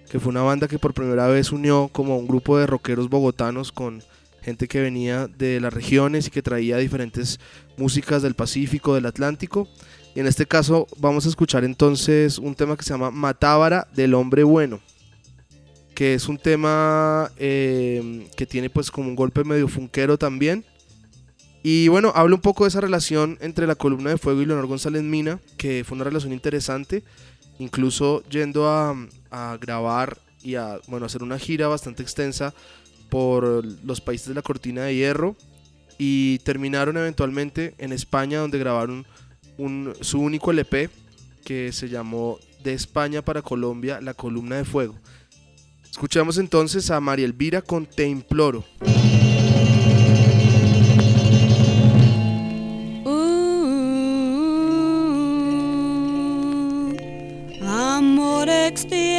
que 0.10 0.20
fue 0.20 0.32
una 0.32 0.42
banda 0.42 0.68
que 0.68 0.80
por 0.80 0.96
primera 0.96 1.28
vez 1.28 1.52
unió 1.52 1.88
como 1.92 2.18
un 2.18 2.28
grupo 2.28 2.58
de 2.58 2.66
rockeros 2.66 3.12
bogotanos 3.12 3.72
con 3.72 4.02
gente 4.48 4.70
que 4.70 4.80
venía 4.80 5.28
de 5.28 5.60
las 5.60 5.74
regiones 5.74 6.28
y 6.28 6.32
que 6.32 6.42
traía 6.42 6.78
diferentes 6.78 7.38
músicas 7.76 8.22
del 8.22 8.34
Pacífico, 8.34 8.96
del 8.96 9.06
Atlántico. 9.06 9.68
Y 10.16 10.22
en 10.22 10.28
este 10.28 10.46
caso 10.46 10.88
vamos 10.96 11.26
a 11.26 11.30
escuchar 11.30 11.66
entonces 11.66 12.38
un 12.38 12.56
tema 12.56 12.78
que 12.78 12.84
se 12.84 12.92
llama 12.92 13.12
Matábara 13.12 13.90
del 13.94 14.14
Hombre 14.14 14.44
Bueno, 14.44 14.80
que 15.94 16.14
es 16.14 16.30
un 16.30 16.38
tema 16.38 17.30
eh, 17.36 18.30
que 18.38 18.46
tiene 18.46 18.70
pues 18.70 18.90
como 18.90 19.10
un 19.10 19.18
golpe 19.18 19.44
medio 19.44 19.68
funquero 19.68 20.18
también. 20.18 20.64
Y 21.62 21.90
bueno, 21.90 22.14
habla 22.16 22.36
un 22.36 22.42
poco 22.42 22.64
de 22.64 22.70
esa 22.70 22.80
relación 22.80 23.38
entre 23.42 23.68
la 23.68 23.76
columna 23.76 24.12
de 24.12 24.18
fuego 24.18 24.42
y 24.42 24.46
Leonor 24.46 24.68
González 24.68 25.04
Mina, 25.04 25.42
que 25.58 25.84
fue 25.86 25.98
una 25.98 26.06
relación 26.06 26.32
interesante, 26.32 27.04
incluso 27.60 28.24
yendo 28.30 28.70
a, 28.70 28.96
a 29.30 29.58
grabar 29.60 30.18
y 30.42 30.56
a 30.56 30.80
bueno, 30.88 31.06
hacer 31.06 31.22
una 31.22 31.38
gira 31.38 31.68
bastante 31.68 32.02
extensa 32.02 32.54
por 33.10 33.66
los 33.86 34.02
países 34.02 34.28
de 34.28 34.34
la 34.34 34.42
cortina 34.42 34.84
de 34.84 34.96
hierro 34.96 35.36
y 35.98 36.40
terminaron 36.40 36.98
eventualmente 36.98 37.74
en 37.78 37.92
España 37.92 38.40
donde 38.40 38.60
grabaron 38.60 39.06
un, 39.58 39.94
su 40.02 40.20
único 40.20 40.52
LP 40.52 40.90
que 41.44 41.72
se 41.72 41.90
llamó 41.90 42.40
De 42.64 42.74
España 42.74 43.22
para 43.22 43.42
Colombia, 43.42 44.02
La 44.02 44.14
Columna 44.14 44.58
de 44.58 44.66
Fuego. 44.66 44.96
Escuchamos 45.90 46.38
entonces 46.38 46.92
a 46.92 47.00
María 47.00 47.26
Elvira 47.26 47.62
con 47.62 47.86
Te 47.86 48.08
Imploro. 48.08 48.64
Uh, 53.06 53.26
amor, 57.66 58.50
extiéndeme 58.50 59.17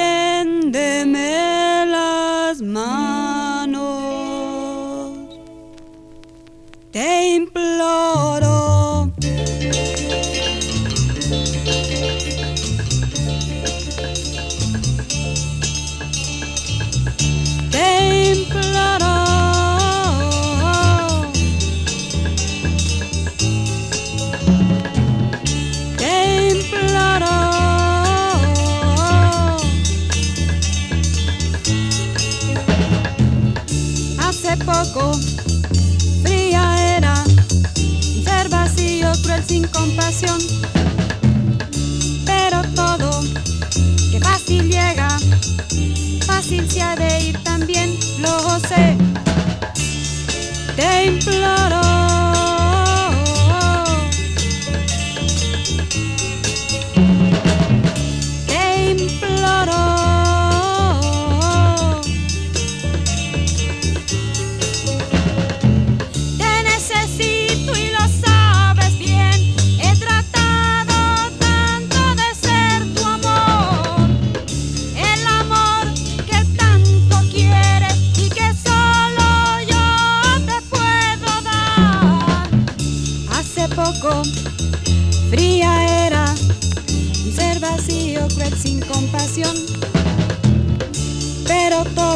compasión. 39.89 40.39
Pero 42.27 42.63
todo, 42.75 43.23
que 44.11 44.21
fácil 44.21 44.65
llega, 44.69 45.09
fácil 46.27 46.71
se 46.71 46.83
ha 46.83 46.95
de 46.97 47.21
ir 47.21 47.43
también, 47.43 47.97
lo 48.21 48.61
sé. 48.61 48.97
Te 50.77 51.07
imploro. 51.07 51.68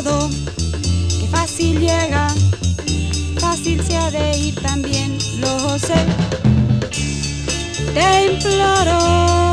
Que 0.03 1.29
fácil 1.31 1.79
llega, 1.79 2.27
fácil 3.39 3.81
se 3.83 3.97
ha 3.97 4.11
de 4.11 4.37
ir 4.37 4.55
también, 4.57 5.17
lo 5.39 5.79
sé. 5.79 5.95
Te 7.95 8.33
imploro. 8.33 9.52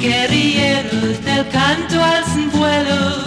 Guerrilleros 0.00 1.24
del 1.24 1.48
canto 1.48 2.02
al 2.02 2.24
sin 2.24 2.50
vuelo, 2.50 3.24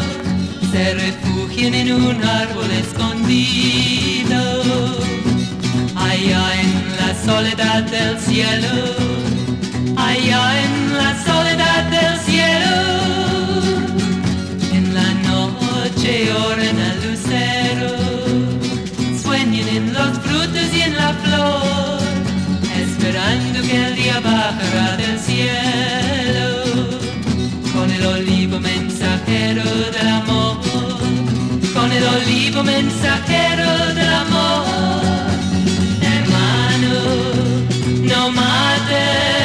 se 0.71 0.93
refugian 0.93 1.73
en 1.73 1.93
un 1.93 2.23
árbol 2.23 2.69
escondido. 2.71 4.39
Allá 5.95 6.61
en 6.61 6.71
la 6.99 7.09
soledad 7.25 7.83
del 7.83 8.19
cielo, 8.19 8.75
allá 9.97 10.63
en 10.63 10.97
la 10.97 11.11
soledad 11.25 11.83
del 11.95 12.19
cielo, 12.27 12.77
en 14.71 14.93
la 14.93 15.13
noche 15.29 16.33
oran 16.33 16.77
al 16.89 16.97
lucero, 17.05 17.91
sueñan 19.21 19.67
en 19.67 19.93
los 19.93 20.17
frutos 20.19 20.67
y 20.73 20.81
en 20.81 20.95
la 20.95 21.13
flor 21.13 21.99
esperando 22.81 23.61
que 23.61 23.87
el 23.87 23.95
día 23.95 24.19
bajará 24.19 24.97
del 24.97 25.19
cielo 25.19 26.18
olivo 32.15 32.63
mensajero 32.63 33.69
del 33.93 34.13
amor. 34.13 35.01
Hermano, 36.01 36.93
no 38.03 38.31
mates 38.31 39.38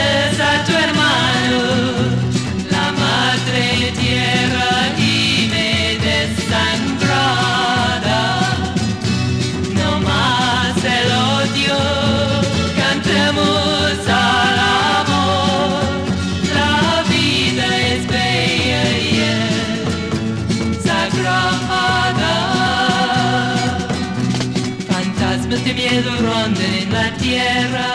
miedo 25.90 26.10
rondan 26.16 26.74
en 26.82 26.92
la 26.92 27.10
tierra, 27.16 27.88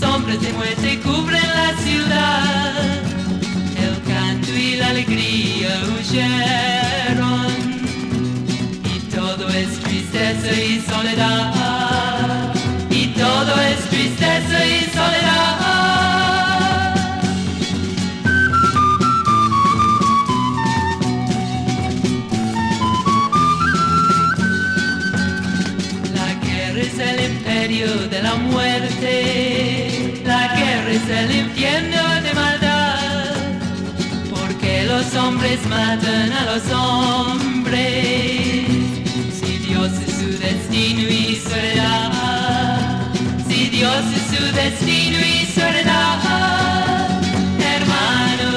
sombras 0.00 0.40
de 0.40 0.52
muerte 0.52 1.00
cubren 1.00 1.48
la 1.60 1.70
ciudad. 1.84 2.72
El 3.86 3.94
canto 4.10 4.50
y 4.50 4.76
la 4.76 4.88
alegría 4.88 5.82
huyeron 5.92 7.52
y 8.94 8.98
todo 9.14 9.48
es 9.48 9.78
tristeza 9.80 10.52
y 10.52 10.80
soledad. 10.80 12.54
Y 12.90 13.06
todo 13.08 13.60
es 13.60 13.80
tristeza 13.90 14.66
y 14.66 14.80
soledad. 14.94 15.63
El 27.64 27.70
imperio 27.72 28.08
de 28.08 28.22
la 28.22 28.34
muerte, 28.34 30.20
la 30.26 30.54
guerra 30.54 30.90
es 30.90 31.08
el 31.08 31.34
infierno 31.34 32.02
de 32.22 32.34
maldad, 32.34 33.36
porque 34.30 34.84
los 34.84 35.14
hombres 35.14 35.64
matan 35.66 36.32
a 36.32 36.44
los 36.44 36.70
hombres. 36.70 37.86
Si 39.32 39.58
Dios 39.66 39.92
es 40.06 40.14
su 40.14 40.38
destino 40.38 41.08
y 41.08 41.36
su 41.36 41.54
heredad, 41.54 43.12
si 43.48 43.70
Dios 43.70 44.04
es 44.14 44.36
su 44.36 44.44
destino 44.54 45.18
y 45.18 45.46
su 45.46 45.60
heredad, 45.60 47.22
hermano, 47.60 48.50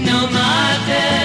no 0.00 0.26
mates 0.26 1.21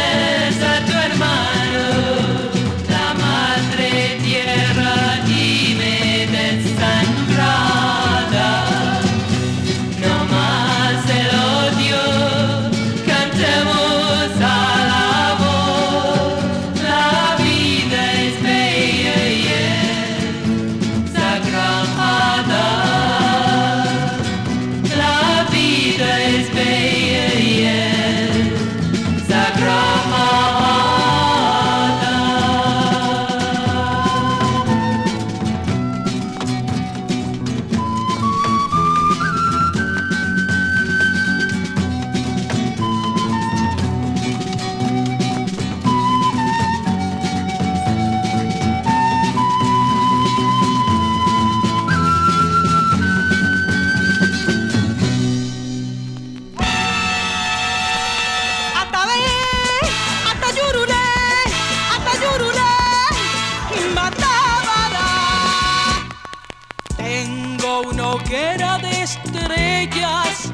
Una 67.86 68.08
hoguera 68.14 68.80
de 68.80 69.04
estrellas, 69.04 70.52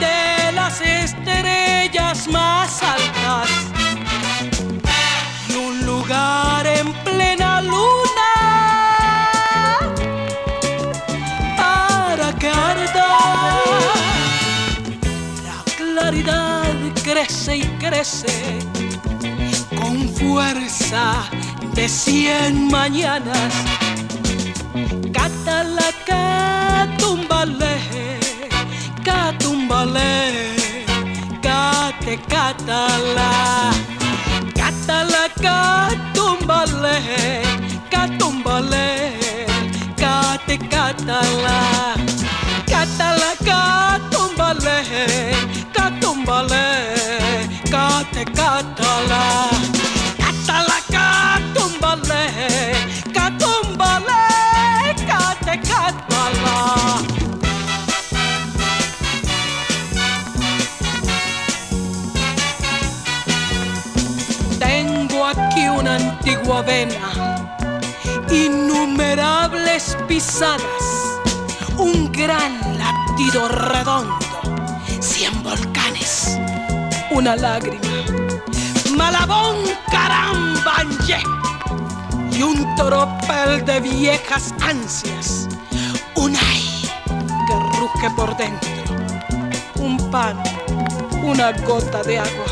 de 0.00 0.52
las 0.52 0.80
estrellas 0.80 2.26
más 2.28 2.82
altas, 2.82 3.48
y 5.50 5.54
un 5.54 5.84
lugar 5.84 6.66
en 6.66 6.92
plena 7.04 7.60
luna 7.60 8.32
para 11.56 12.32
que. 12.38 12.48
La 15.44 15.62
claridad 15.76 16.74
crece 17.04 17.56
y 17.58 17.64
crece 17.78 18.60
con 19.76 20.08
fuerza 20.08 21.28
de 21.74 21.86
cien 21.86 22.68
mañanas. 22.68 23.52
Catala, 25.88 26.04
catumbale, 26.98 27.74
catumbale, 29.02 30.20
cate, 31.40 32.18
catala. 32.28 33.72
Catala, 34.54 35.24
catumbale, 35.40 36.96
catumbale, 37.90 38.88
cate, 39.96 40.58
catala. 40.58 41.56
Catala, 48.34 49.57
innumerables 68.30 69.96
pisadas, 70.08 70.60
un 71.76 72.10
gran 72.10 72.58
latido 72.76 73.46
redondo, 73.48 74.18
cien 75.00 75.40
volcanes, 75.44 76.36
una 77.12 77.36
lágrima, 77.36 77.78
Malabón, 78.96 79.56
carambanye, 79.88 81.22
y 82.32 82.42
un 82.42 82.74
tropel 82.74 83.64
de 83.64 83.78
viejas 83.78 84.52
ansias, 84.60 85.48
un 86.16 86.34
ay 86.34 86.90
que 87.46 87.54
ruge 87.78 88.10
por 88.16 88.36
dentro, 88.36 88.68
un 89.76 90.10
pan, 90.10 90.36
una 91.22 91.52
gota 91.52 92.02
de 92.02 92.18
agua 92.18 92.46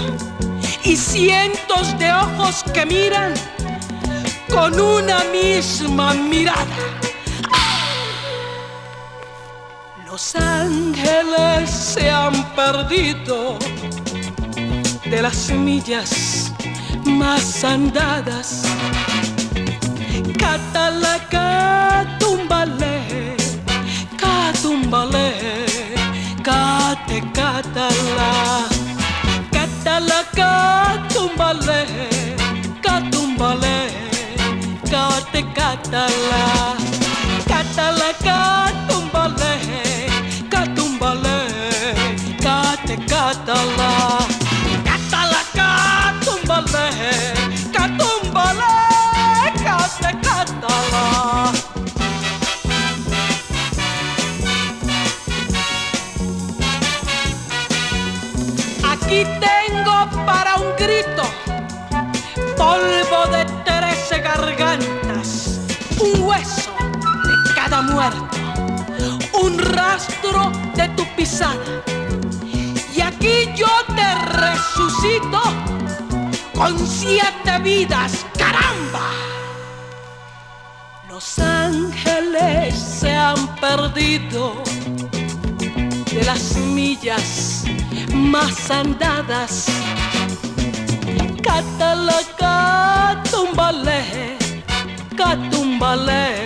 y 0.84 0.96
cientos 0.96 1.98
de 1.98 2.12
ojos 2.12 2.62
que 2.72 2.86
miran 2.86 3.34
con 4.48 4.80
una 4.80 5.24
misma 5.24 6.14
mirada. 6.14 6.64
Los 10.06 10.34
ángeles 10.36 11.70
se 11.70 12.10
han 12.10 12.54
perdido 12.54 13.58
de 15.04 15.22
las 15.22 15.50
millas 15.50 16.52
más 17.04 17.64
andadas. 17.64 18.62
Catala, 20.38 21.18
catumbale, 21.30 23.36
catumbale, 24.16 25.34
cate, 26.42 27.22
catala. 27.32 28.66
Catala, 29.50 30.24
catumbale, 30.34 32.15
cate, 35.90 36.76
catala. 37.46 38.12
Catala, 38.20 38.65
un 69.46 69.58
rastro 69.58 70.50
de 70.74 70.88
tu 70.90 71.04
pisada. 71.14 71.82
Y 72.94 73.00
aquí 73.00 73.48
yo 73.54 73.68
te 73.94 74.14
resucito 74.42 75.42
con 76.54 76.78
siete 76.86 77.58
vidas, 77.62 78.26
caramba. 78.36 79.08
Los 81.08 81.38
ángeles 81.38 82.74
se 82.74 83.12
han 83.14 83.40
perdido 83.56 84.54
de 86.12 86.24
las 86.24 86.56
millas 86.56 87.64
más 88.12 88.70
andadas. 88.70 89.66
Catala, 91.42 92.20
catumbale, 92.36 94.00
catumbale, 95.16 96.45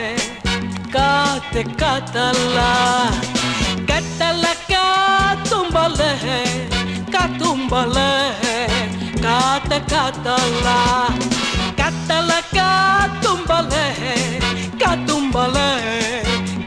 cate, 1.53 1.65
catala. 1.77 3.11
Catala, 3.87 4.53
catumbale, 4.71 6.11
catumbale, 7.11 8.35
cate, 9.23 9.79
catala. 9.87 10.79
Catala, 11.77 12.41
catumbale, 12.57 13.85
catumbale, 14.79 15.69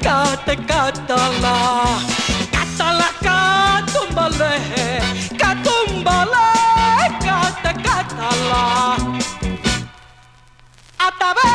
cate, 0.01 0.55
catala. 0.67 1.55
Catala, 2.51 3.09
catumbale, 3.25 4.53
catumbale, 5.41 6.47
cate, 7.25 7.71
catala. 7.85 8.63
Atabe, 11.05 11.51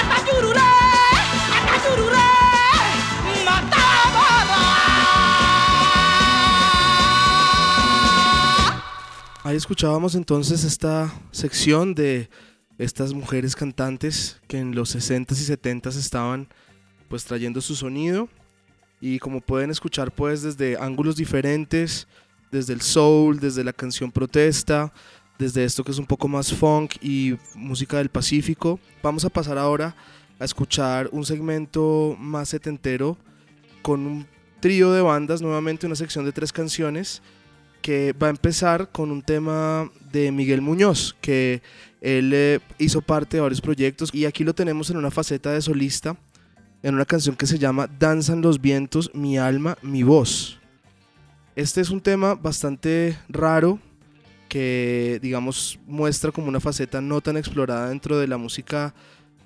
atayurure, 0.00 0.67
Ahí 9.48 9.56
escuchábamos 9.56 10.14
entonces 10.14 10.62
esta 10.62 11.10
sección 11.30 11.94
de 11.94 12.28
estas 12.76 13.14
mujeres 13.14 13.56
cantantes 13.56 14.42
que 14.46 14.58
en 14.58 14.74
los 14.74 14.94
60s 14.94 15.40
y 15.40 15.56
70s 15.56 15.96
estaban 15.96 16.48
pues 17.08 17.24
trayendo 17.24 17.62
su 17.62 17.74
sonido 17.74 18.28
y 19.00 19.18
como 19.18 19.40
pueden 19.40 19.70
escuchar 19.70 20.12
pues 20.12 20.42
desde 20.42 20.76
ángulos 20.76 21.16
diferentes, 21.16 22.06
desde 22.52 22.74
el 22.74 22.82
soul, 22.82 23.40
desde 23.40 23.64
la 23.64 23.72
canción 23.72 24.12
protesta, 24.12 24.92
desde 25.38 25.64
esto 25.64 25.82
que 25.82 25.92
es 25.92 25.98
un 25.98 26.04
poco 26.04 26.28
más 26.28 26.52
funk 26.52 26.96
y 27.00 27.38
música 27.54 27.96
del 27.96 28.10
Pacífico. 28.10 28.78
Vamos 29.02 29.24
a 29.24 29.30
pasar 29.30 29.56
ahora 29.56 29.96
a 30.38 30.44
escuchar 30.44 31.08
un 31.10 31.24
segmento 31.24 32.14
más 32.20 32.50
setentero 32.50 33.16
con 33.80 34.06
un 34.06 34.26
trío 34.60 34.92
de 34.92 35.00
bandas, 35.00 35.40
nuevamente 35.40 35.86
una 35.86 35.96
sección 35.96 36.26
de 36.26 36.32
tres 36.32 36.52
canciones 36.52 37.22
que 37.80 38.12
va 38.12 38.28
a 38.28 38.30
empezar 38.30 38.90
con 38.90 39.10
un 39.10 39.22
tema 39.22 39.90
de 40.12 40.32
Miguel 40.32 40.62
Muñoz, 40.62 41.16
que 41.20 41.62
él 42.00 42.30
eh, 42.34 42.60
hizo 42.78 43.00
parte 43.00 43.36
de 43.36 43.40
varios 43.40 43.60
proyectos 43.60 44.10
y 44.14 44.24
aquí 44.24 44.44
lo 44.44 44.54
tenemos 44.54 44.90
en 44.90 44.96
una 44.96 45.10
faceta 45.10 45.52
de 45.52 45.62
solista, 45.62 46.16
en 46.82 46.94
una 46.94 47.04
canción 47.04 47.36
que 47.36 47.46
se 47.46 47.58
llama 47.58 47.88
Danzan 47.98 48.40
los 48.40 48.60
vientos, 48.60 49.10
mi 49.14 49.38
alma, 49.38 49.76
mi 49.82 50.02
voz. 50.02 50.58
Este 51.56 51.80
es 51.80 51.90
un 51.90 52.00
tema 52.00 52.34
bastante 52.34 53.18
raro 53.28 53.80
que, 54.48 55.18
digamos, 55.20 55.78
muestra 55.86 56.30
como 56.30 56.48
una 56.48 56.60
faceta 56.60 57.00
no 57.00 57.20
tan 57.20 57.36
explorada 57.36 57.88
dentro 57.88 58.18
de 58.18 58.28
la 58.28 58.38
música 58.38 58.94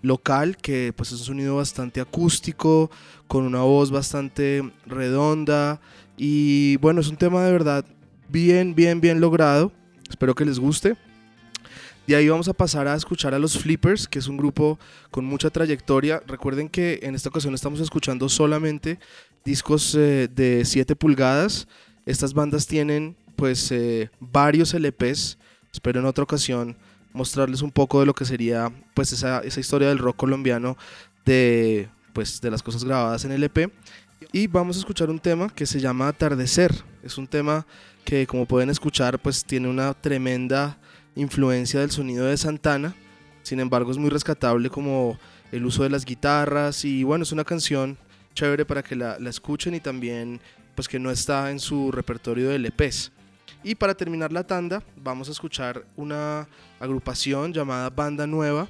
local, 0.03 0.57
que 0.57 0.93
pues 0.95 1.13
es 1.13 1.21
un 1.21 1.27
sonido 1.27 1.57
bastante 1.57 2.01
acústico, 2.01 2.91
con 3.27 3.45
una 3.45 3.63
voz 3.63 3.91
bastante 3.91 4.71
redonda 4.85 5.81
y 6.17 6.77
bueno, 6.79 7.01
es 7.01 7.09
un 7.09 7.17
tema 7.17 7.45
de 7.45 7.53
verdad 7.53 7.85
bien, 8.33 8.75
bien, 8.75 9.01
bien 9.01 9.21
logrado. 9.21 9.71
Espero 10.09 10.35
que 10.35 10.45
les 10.45 10.59
guste. 10.59 10.97
De 12.07 12.17
ahí 12.17 12.29
vamos 12.29 12.49
a 12.49 12.53
pasar 12.53 12.89
a 12.89 12.97
escuchar 12.97 13.33
a 13.33 13.39
los 13.39 13.57
Flippers, 13.59 14.09
que 14.09 14.19
es 14.19 14.27
un 14.27 14.37
grupo 14.37 14.79
con 15.11 15.25
mucha 15.25 15.51
trayectoria. 15.51 16.21
Recuerden 16.27 16.69
que 16.69 16.99
en 17.03 17.15
esta 17.15 17.29
ocasión 17.29 17.55
estamos 17.55 17.79
escuchando 17.79 18.29
solamente 18.29 18.99
discos 19.45 19.95
eh, 19.95 20.29
de 20.35 20.65
7 20.65 20.97
pulgadas. 20.97 21.69
Estas 22.05 22.35
bandas 22.35 22.67
tienen 22.67 23.17
pues 23.37 23.71
eh, 23.71 24.11
varios 24.19 24.75
LPs. 24.75 25.39
Espero 25.73 26.01
en 26.01 26.07
otra 26.07 26.25
ocasión 26.25 26.77
mostrarles 27.13 27.63
un 27.63 27.71
poco 27.71 28.01
de 28.01 28.07
lo 28.07 28.15
que 28.15 28.25
sería 28.25 28.73
pues 28.95 29.13
esa, 29.13 29.41
esa 29.41 29.61
historia 29.61 29.89
del 29.89 29.99
rock 29.99 30.17
colombiano 30.17 30.77
de 31.25 31.89
pues 32.13 32.41
de 32.41 32.51
las 32.51 32.63
cosas 32.63 32.83
grabadas 32.83 33.25
en 33.25 33.33
LP. 33.33 33.71
Y 34.33 34.47
vamos 34.47 34.77
a 34.77 34.81
escuchar 34.81 35.11
un 35.11 35.19
tema 35.19 35.49
que 35.49 35.67
se 35.67 35.81
llama 35.81 36.09
Atardecer. 36.09 36.73
Es 37.03 37.19
un 37.19 37.27
tema 37.27 37.67
que 38.05 38.27
como 38.27 38.47
pueden 38.47 38.71
escuchar 38.71 39.19
pues 39.19 39.45
tiene 39.45 39.69
una 39.69 39.95
tremenda 39.95 40.79
influencia 41.15 41.81
del 41.81 41.91
sonido 41.91 42.27
de 42.27 42.37
Santana. 42.37 42.95
Sin 43.43 43.61
embargo 43.61 43.91
es 43.91 43.99
muy 43.99 44.11
rescatable 44.11 44.71
como 44.71 45.19
el 45.51 45.65
uso 45.65 45.83
de 45.83 45.91
las 45.91 46.05
guitarras 46.05 46.85
y 46.85 47.05
bueno, 47.05 47.25
es 47.25 47.33
una 47.33 47.45
canción 47.45 47.99
chévere 48.35 48.65
para 48.65 48.83
que 48.83 48.97
la, 48.97 49.19
la 49.19 49.31
escuchen 49.31 49.75
y 49.75 49.81
también 49.81 50.41
pues 50.75 50.89
que 50.89 50.99
no 50.99 51.11
está 51.11 51.51
en 51.51 51.61
su 51.61 51.93
repertorio 51.93 52.49
de 52.49 52.59
LPs. 52.59 53.13
Y 53.65 53.75
para 53.75 53.95
terminar 53.95 54.33
la 54.33 54.45
tanda 54.45 54.83
vamos 54.97 55.29
a 55.29 55.33
escuchar 55.33 55.85
una 55.97 56.49
agrupación 56.81 57.53
llamada 57.53 57.91
Banda 57.91 58.27
Nueva 58.27 58.69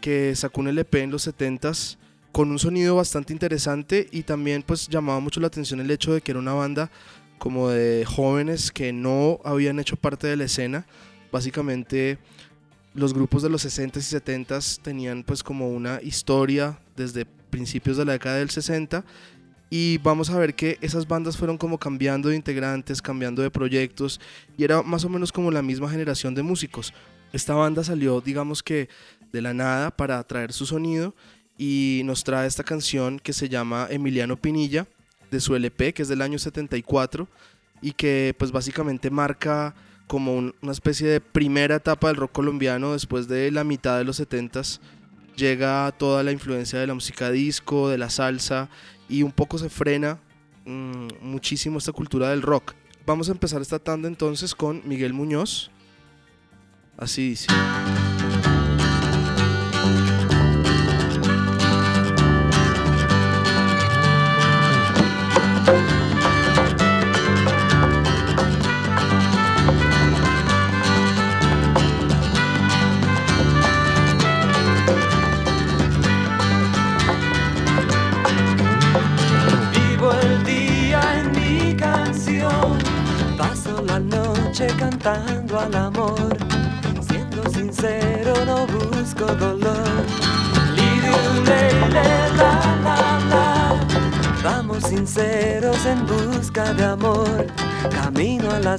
que 0.00 0.34
sacó 0.36 0.60
un 0.60 0.68
LP 0.68 1.02
en 1.02 1.10
los 1.10 1.26
70s 1.26 1.96
con 2.32 2.50
un 2.50 2.58
sonido 2.58 2.96
bastante 2.96 3.32
interesante 3.32 4.08
y 4.12 4.22
también 4.22 4.62
pues 4.62 4.88
llamaba 4.88 5.20
mucho 5.20 5.40
la 5.40 5.46
atención 5.46 5.80
el 5.80 5.90
hecho 5.90 6.12
de 6.12 6.20
que 6.20 6.32
era 6.32 6.38
una 6.38 6.52
banda 6.52 6.90
como 7.38 7.70
de 7.70 8.04
jóvenes 8.04 8.70
que 8.70 8.92
no 8.92 9.40
habían 9.44 9.78
hecho 9.78 9.96
parte 9.96 10.26
de 10.26 10.36
la 10.36 10.44
escena. 10.44 10.86
Básicamente 11.30 12.18
los 12.94 13.12
grupos 13.12 13.42
de 13.42 13.50
los 13.50 13.64
60s 13.64 13.96
y 13.96 14.44
70s 14.44 14.80
tenían 14.80 15.22
pues 15.22 15.42
como 15.42 15.68
una 15.70 16.00
historia 16.02 16.78
desde 16.96 17.26
principios 17.26 17.98
de 17.98 18.04
la 18.04 18.12
década 18.12 18.36
del 18.36 18.50
60 18.50 19.04
y 19.68 19.98
vamos 19.98 20.30
a 20.30 20.38
ver 20.38 20.54
que 20.54 20.78
esas 20.80 21.06
bandas 21.06 21.36
fueron 21.36 21.58
como 21.58 21.78
cambiando 21.78 22.28
de 22.28 22.36
integrantes, 22.36 23.02
cambiando 23.02 23.42
de 23.42 23.50
proyectos 23.50 24.20
y 24.56 24.64
era 24.64 24.82
más 24.82 25.04
o 25.04 25.08
menos 25.08 25.32
como 25.32 25.50
la 25.50 25.62
misma 25.62 25.90
generación 25.90 26.34
de 26.34 26.42
músicos. 26.42 26.94
Esta 27.32 27.54
banda 27.54 27.84
salió 27.84 28.20
digamos 28.20 28.62
que 28.62 28.88
de 29.32 29.42
la 29.42 29.52
nada 29.52 29.90
para 29.90 30.22
traer 30.24 30.52
su 30.52 30.64
sonido 30.64 31.14
y 31.58 32.02
nos 32.04 32.24
trae 32.24 32.46
esta 32.46 32.64
canción 32.64 33.18
que 33.18 33.32
se 33.32 33.48
llama 33.48 33.88
Emiliano 33.90 34.36
Pinilla 34.36 34.86
de 35.30 35.40
su 35.40 35.54
LP 35.54 35.92
que 35.94 36.02
es 36.02 36.08
del 36.08 36.22
año 36.22 36.38
74 36.38 37.28
y 37.82 37.92
que 37.92 38.34
pues 38.38 38.52
básicamente 38.52 39.10
marca 39.10 39.74
como 40.06 40.34
un- 40.34 40.54
una 40.62 40.72
especie 40.72 41.08
de 41.08 41.20
primera 41.20 41.76
etapa 41.76 42.08
del 42.08 42.16
rock 42.16 42.32
colombiano 42.32 42.92
después 42.92 43.28
de 43.28 43.50
la 43.50 43.64
mitad 43.64 43.98
de 43.98 44.04
los 44.04 44.20
70s 44.20 44.80
llega 45.36 45.92
toda 45.98 46.22
la 46.22 46.32
influencia 46.32 46.78
de 46.78 46.86
la 46.86 46.94
música 46.94 47.30
disco, 47.30 47.88
de 47.88 47.98
la 47.98 48.08
salsa 48.08 48.68
y 49.08 49.22
un 49.22 49.32
poco 49.32 49.58
se 49.58 49.68
frena 49.68 50.18
mm, 50.64 51.08
muchísimo 51.20 51.78
esta 51.78 51.92
cultura 51.92 52.30
del 52.30 52.42
rock. 52.42 52.74
Vamos 53.04 53.28
a 53.28 53.32
empezar 53.32 53.60
esta 53.62 53.78
tanda 53.78 54.08
entonces 54.08 54.54
con 54.54 54.82
Miguel 54.88 55.12
Muñoz. 55.12 55.70
Así 56.96 57.28
dice. 57.30 57.46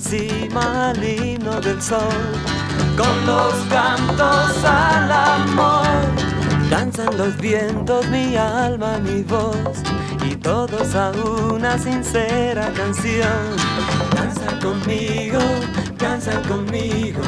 Camino 0.09 0.59
a 0.59 0.89
la 0.89 0.89
cima, 0.89 0.89
al 0.89 1.03
himno 1.03 1.61
del 1.61 1.81
sol. 1.81 1.99
Con 2.95 3.25
los 3.25 3.53
cantos 3.69 4.63
al 4.63 5.11
amor. 5.11 5.85
Danzan 6.69 7.17
los 7.17 7.35
vientos, 7.37 8.07
mi 8.07 8.35
alma, 8.35 8.99
mi 8.99 9.23
voz, 9.23 9.81
y 10.25 10.35
todos 10.35 10.95
a 10.95 11.11
una 11.51 11.77
sincera 11.77 12.71
canción. 12.73 13.55
Danzan 14.15 14.59
conmigo, 14.59 15.39
danzan 15.97 16.43
conmigo, 16.43 17.21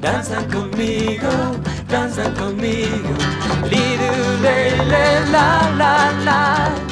danzan 0.00 0.44
conmigo, 0.50 1.28
danzan 1.88 2.34
conmigo. 2.34 3.10
Liru, 3.70 4.42
le, 4.42 4.76
le, 4.84 5.30
la, 5.30 5.70
la, 5.76 6.12
la. 6.24 6.87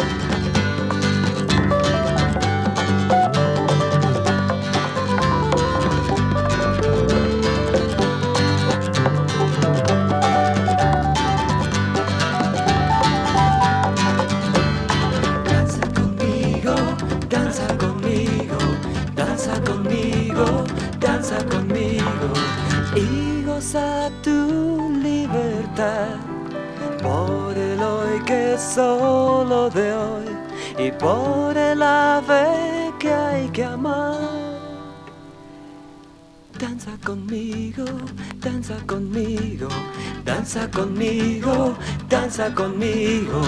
Danza 40.56 40.70
conmigo, 40.70 41.76
danza 42.08 42.54
conmigo. 42.54 43.42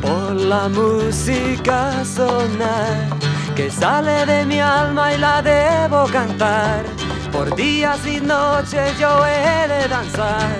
Por 0.00 0.34
la 0.34 0.68
música 0.68 2.04
sonar 2.04 3.08
que 3.54 3.70
sale 3.70 4.26
de 4.26 4.44
mi 4.46 4.58
alma 4.58 5.14
y 5.14 5.18
la 5.18 5.42
debo 5.42 6.06
cantar. 6.06 6.84
Por 7.30 7.54
días 7.54 8.04
y 8.04 8.20
noches 8.20 8.98
yo 8.98 9.24
he 9.26 9.68
de 9.68 9.88
danzar. 9.88 10.58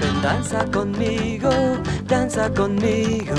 Ven, 0.00 0.22
danza 0.22 0.64
conmigo, 0.72 1.50
danza 2.06 2.48
conmigo, 2.54 3.34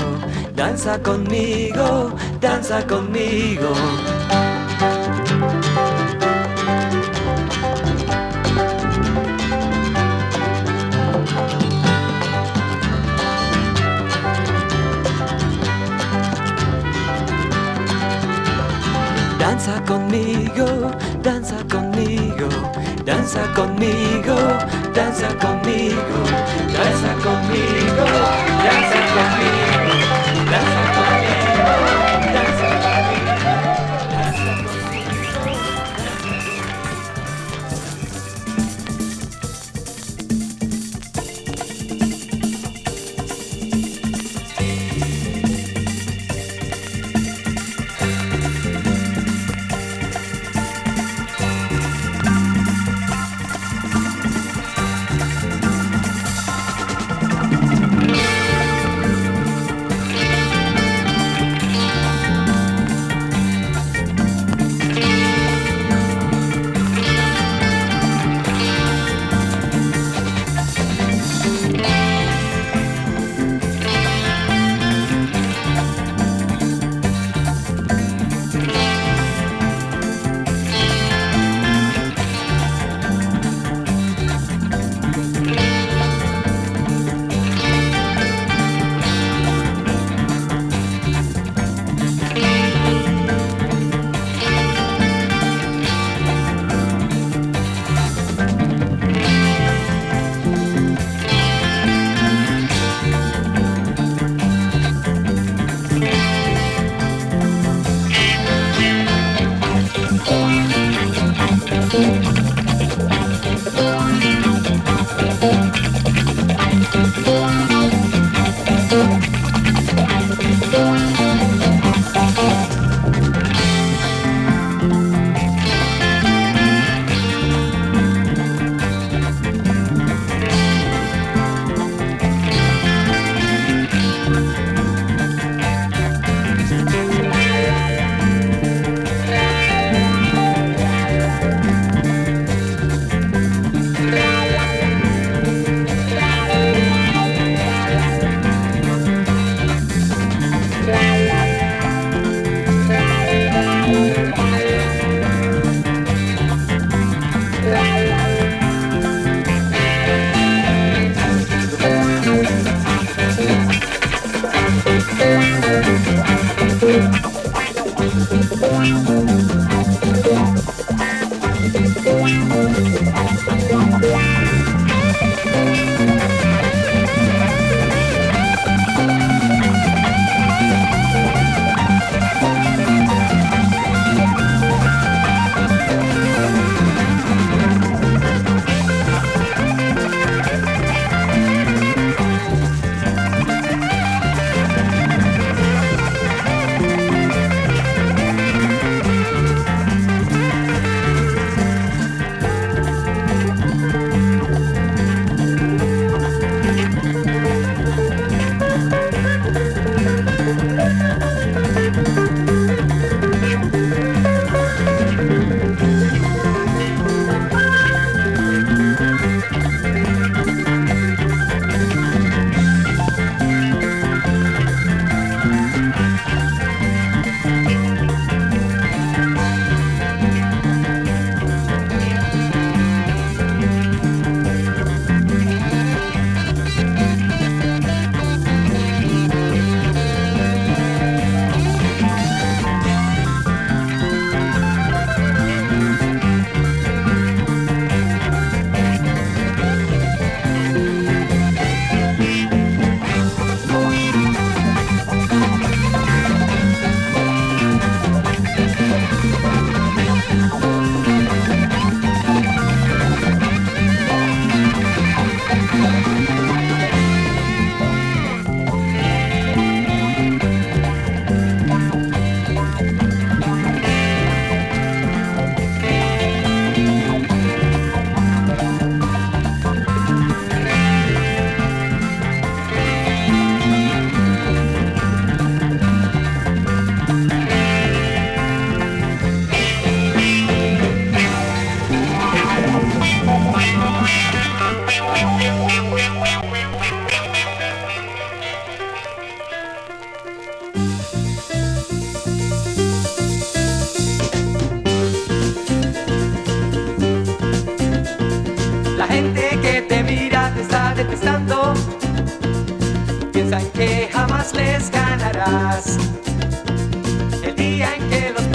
danza 0.54 1.02
conmigo, 1.02 2.12
danza 2.40 2.86
conmigo. 2.86 3.72
Conmigo, 19.86 20.66
danza 21.22 21.56
conmigo, 21.70 22.48
danza 23.04 23.42
conmigo, 23.54 24.34
danza 24.92 25.28
conmigo, 25.38 26.16
danza 26.74 27.14
conmigo, 27.22 28.04
danza 28.64 29.00
conmigo, 29.14 29.65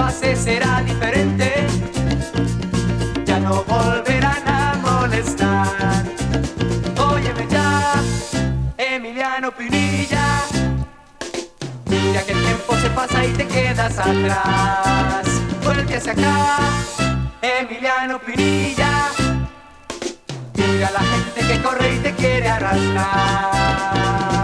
pases 0.01 0.39
será 0.39 0.81
diferente. 0.81 1.47
Ya 3.23 3.37
no 3.39 3.63
volverán 3.63 4.43
a 4.47 4.59
molestar. 4.87 6.03
Óyeme 7.13 7.45
ya, 7.47 7.69
Emiliano 8.77 9.51
Pinilla. 9.51 10.25
Mira 11.85 12.19
que 12.25 12.31
el 12.31 12.41
tiempo 12.49 12.71
se 12.83 12.89
pasa 12.89 13.23
y 13.25 13.31
te 13.33 13.45
quedas 13.45 13.95
atrás. 13.99 15.23
Vuelve 15.63 15.95
hacia 15.95 16.13
acá, 16.13 16.57
Emiliano 17.59 18.17
Pinilla. 18.25 18.93
Mira 20.55 20.89
la 20.97 21.03
gente 21.11 21.39
que 21.47 21.61
corre 21.61 21.87
y 21.95 21.99
te 21.99 22.11
quiere 22.15 22.49
arrastrar. 22.49 24.40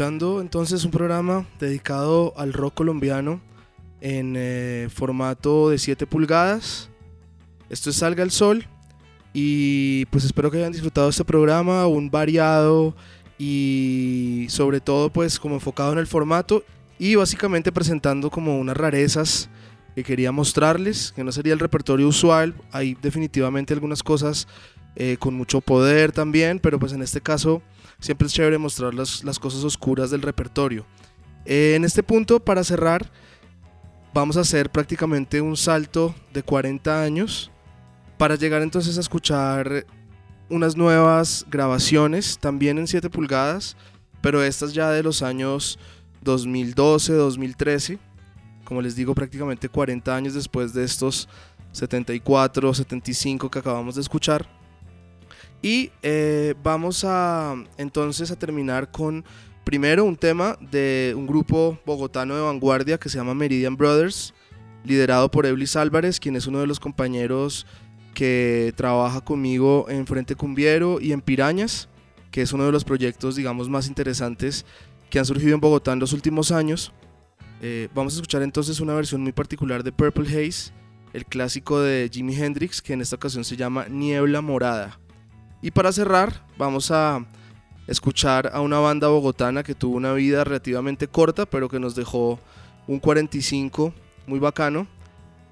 Escuchando 0.00 0.40
entonces 0.40 0.86
un 0.86 0.90
programa 0.90 1.46
dedicado 1.58 2.32
al 2.38 2.54
rock 2.54 2.72
colombiano 2.72 3.38
en 4.00 4.32
eh, 4.34 4.88
formato 4.90 5.68
de 5.68 5.76
7 5.76 6.06
pulgadas. 6.06 6.88
Esto 7.68 7.90
es 7.90 7.96
Salga 7.96 8.22
el 8.22 8.30
Sol 8.30 8.66
y 9.34 10.06
pues 10.06 10.24
espero 10.24 10.50
que 10.50 10.56
hayan 10.56 10.72
disfrutado 10.72 11.10
este 11.10 11.22
programa, 11.22 11.86
un 11.86 12.10
variado 12.10 12.96
y 13.38 14.46
sobre 14.48 14.80
todo 14.80 15.10
pues 15.12 15.38
como 15.38 15.56
enfocado 15.56 15.92
en 15.92 15.98
el 15.98 16.06
formato 16.06 16.64
y 16.98 17.16
básicamente 17.16 17.70
presentando 17.70 18.30
como 18.30 18.58
unas 18.58 18.78
rarezas 18.78 19.50
que 19.94 20.02
quería 20.02 20.32
mostrarles, 20.32 21.12
que 21.12 21.24
no 21.24 21.30
sería 21.30 21.52
el 21.52 21.58
repertorio 21.58 22.08
usual, 22.08 22.54
hay 22.72 22.96
definitivamente 23.02 23.74
algunas 23.74 24.02
cosas 24.02 24.48
eh, 24.96 25.18
con 25.20 25.34
mucho 25.34 25.60
poder 25.60 26.10
también, 26.10 26.58
pero 26.58 26.78
pues 26.78 26.94
en 26.94 27.02
este 27.02 27.20
caso 27.20 27.60
siempre 28.00 28.26
es 28.26 28.32
chévere 28.32 28.58
mostrar 28.58 28.94
las, 28.94 29.22
las 29.24 29.38
cosas 29.38 29.62
oscuras 29.64 30.10
del 30.10 30.22
repertorio. 30.22 30.86
Eh, 31.44 31.74
en 31.76 31.84
este 31.84 32.02
punto, 32.02 32.40
para 32.40 32.64
cerrar, 32.64 33.10
vamos 34.12 34.36
a 34.36 34.40
hacer 34.40 34.70
prácticamente 34.70 35.40
un 35.40 35.56
salto 35.56 36.14
de 36.32 36.42
40 36.42 37.02
años 37.02 37.50
para 38.18 38.34
llegar 38.34 38.62
entonces 38.62 38.96
a 38.98 39.00
escuchar 39.00 39.86
unas 40.48 40.76
nuevas 40.76 41.46
grabaciones, 41.48 42.38
también 42.38 42.78
en 42.78 42.86
7 42.86 43.08
pulgadas, 43.08 43.76
pero 44.20 44.42
estas 44.42 44.74
ya 44.74 44.90
de 44.90 45.02
los 45.02 45.22
años 45.22 45.78
2012, 46.22 47.14
2013, 47.14 47.98
como 48.64 48.82
les 48.82 48.94
digo, 48.94 49.14
prácticamente 49.14 49.68
40 49.68 50.14
años 50.14 50.34
después 50.34 50.74
de 50.74 50.84
estos 50.84 51.28
74, 51.72 52.74
75 52.74 53.50
que 53.50 53.58
acabamos 53.58 53.94
de 53.94 54.00
escuchar. 54.00 54.59
Y 55.62 55.90
eh, 56.02 56.54
vamos 56.62 57.04
a 57.04 57.54
entonces 57.76 58.30
a 58.30 58.38
terminar 58.38 58.90
con 58.90 59.24
primero 59.64 60.04
un 60.04 60.16
tema 60.16 60.56
de 60.70 61.14
un 61.16 61.26
grupo 61.26 61.78
bogotano 61.84 62.34
de 62.34 62.42
vanguardia 62.42 62.98
que 62.98 63.08
se 63.08 63.18
llama 63.18 63.34
Meridian 63.34 63.76
Brothers, 63.76 64.32
liderado 64.84 65.30
por 65.30 65.46
Eblis 65.46 65.76
Álvarez, 65.76 66.18
quien 66.18 66.36
es 66.36 66.46
uno 66.46 66.60
de 66.60 66.66
los 66.66 66.80
compañeros 66.80 67.66
que 68.14 68.72
trabaja 68.76 69.20
conmigo 69.20 69.86
en 69.88 70.06
Frente 70.06 70.34
Cumbiero 70.34 71.00
y 71.00 71.12
en 71.12 71.20
Pirañas, 71.20 71.88
que 72.30 72.42
es 72.42 72.52
uno 72.52 72.64
de 72.64 72.72
los 72.72 72.84
proyectos, 72.84 73.36
digamos, 73.36 73.68
más 73.68 73.86
interesantes 73.86 74.64
que 75.10 75.18
han 75.18 75.26
surgido 75.26 75.54
en 75.54 75.60
Bogotá 75.60 75.92
en 75.92 75.98
los 75.98 76.12
últimos 76.12 76.52
años. 76.52 76.92
Eh, 77.60 77.88
vamos 77.94 78.14
a 78.14 78.16
escuchar 78.16 78.42
entonces 78.42 78.80
una 78.80 78.94
versión 78.94 79.22
muy 79.22 79.32
particular 79.32 79.82
de 79.82 79.92
Purple 79.92 80.28
Haze, 80.28 80.72
el 81.12 81.26
clásico 81.26 81.80
de 81.80 82.08
Jimi 82.10 82.34
Hendrix, 82.34 82.80
que 82.80 82.92
en 82.92 83.00
esta 83.00 83.16
ocasión 83.16 83.44
se 83.44 83.56
llama 83.56 83.86
Niebla 83.88 84.40
Morada. 84.40 84.99
Y 85.62 85.70
para 85.70 85.92
cerrar, 85.92 86.46
vamos 86.56 86.90
a 86.90 87.24
escuchar 87.86 88.50
a 88.52 88.60
una 88.60 88.78
banda 88.78 89.08
bogotana 89.08 89.62
que 89.62 89.74
tuvo 89.74 89.96
una 89.96 90.12
vida 90.12 90.44
relativamente 90.44 91.08
corta, 91.08 91.44
pero 91.46 91.68
que 91.68 91.80
nos 91.80 91.94
dejó 91.94 92.38
un 92.86 92.98
45 92.98 93.92
muy 94.26 94.38
bacano. 94.38 94.86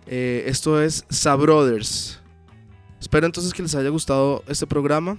Eh, 0.06 0.44
esto 0.46 0.80
es 0.80 1.04
Sabrothers. 1.10 2.20
Espero 3.00 3.26
entonces 3.26 3.52
que 3.52 3.62
les 3.62 3.74
haya 3.74 3.90
gustado 3.90 4.42
este 4.48 4.66
programa. 4.66 5.18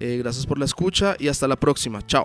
Eh, 0.00 0.18
gracias 0.18 0.46
por 0.46 0.58
la 0.58 0.64
escucha 0.64 1.16
y 1.18 1.28
hasta 1.28 1.48
la 1.48 1.56
próxima. 1.56 2.02
Chao. 2.06 2.24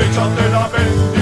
échate 0.00 0.50
la 0.50 0.68
bendición. 0.68 1.15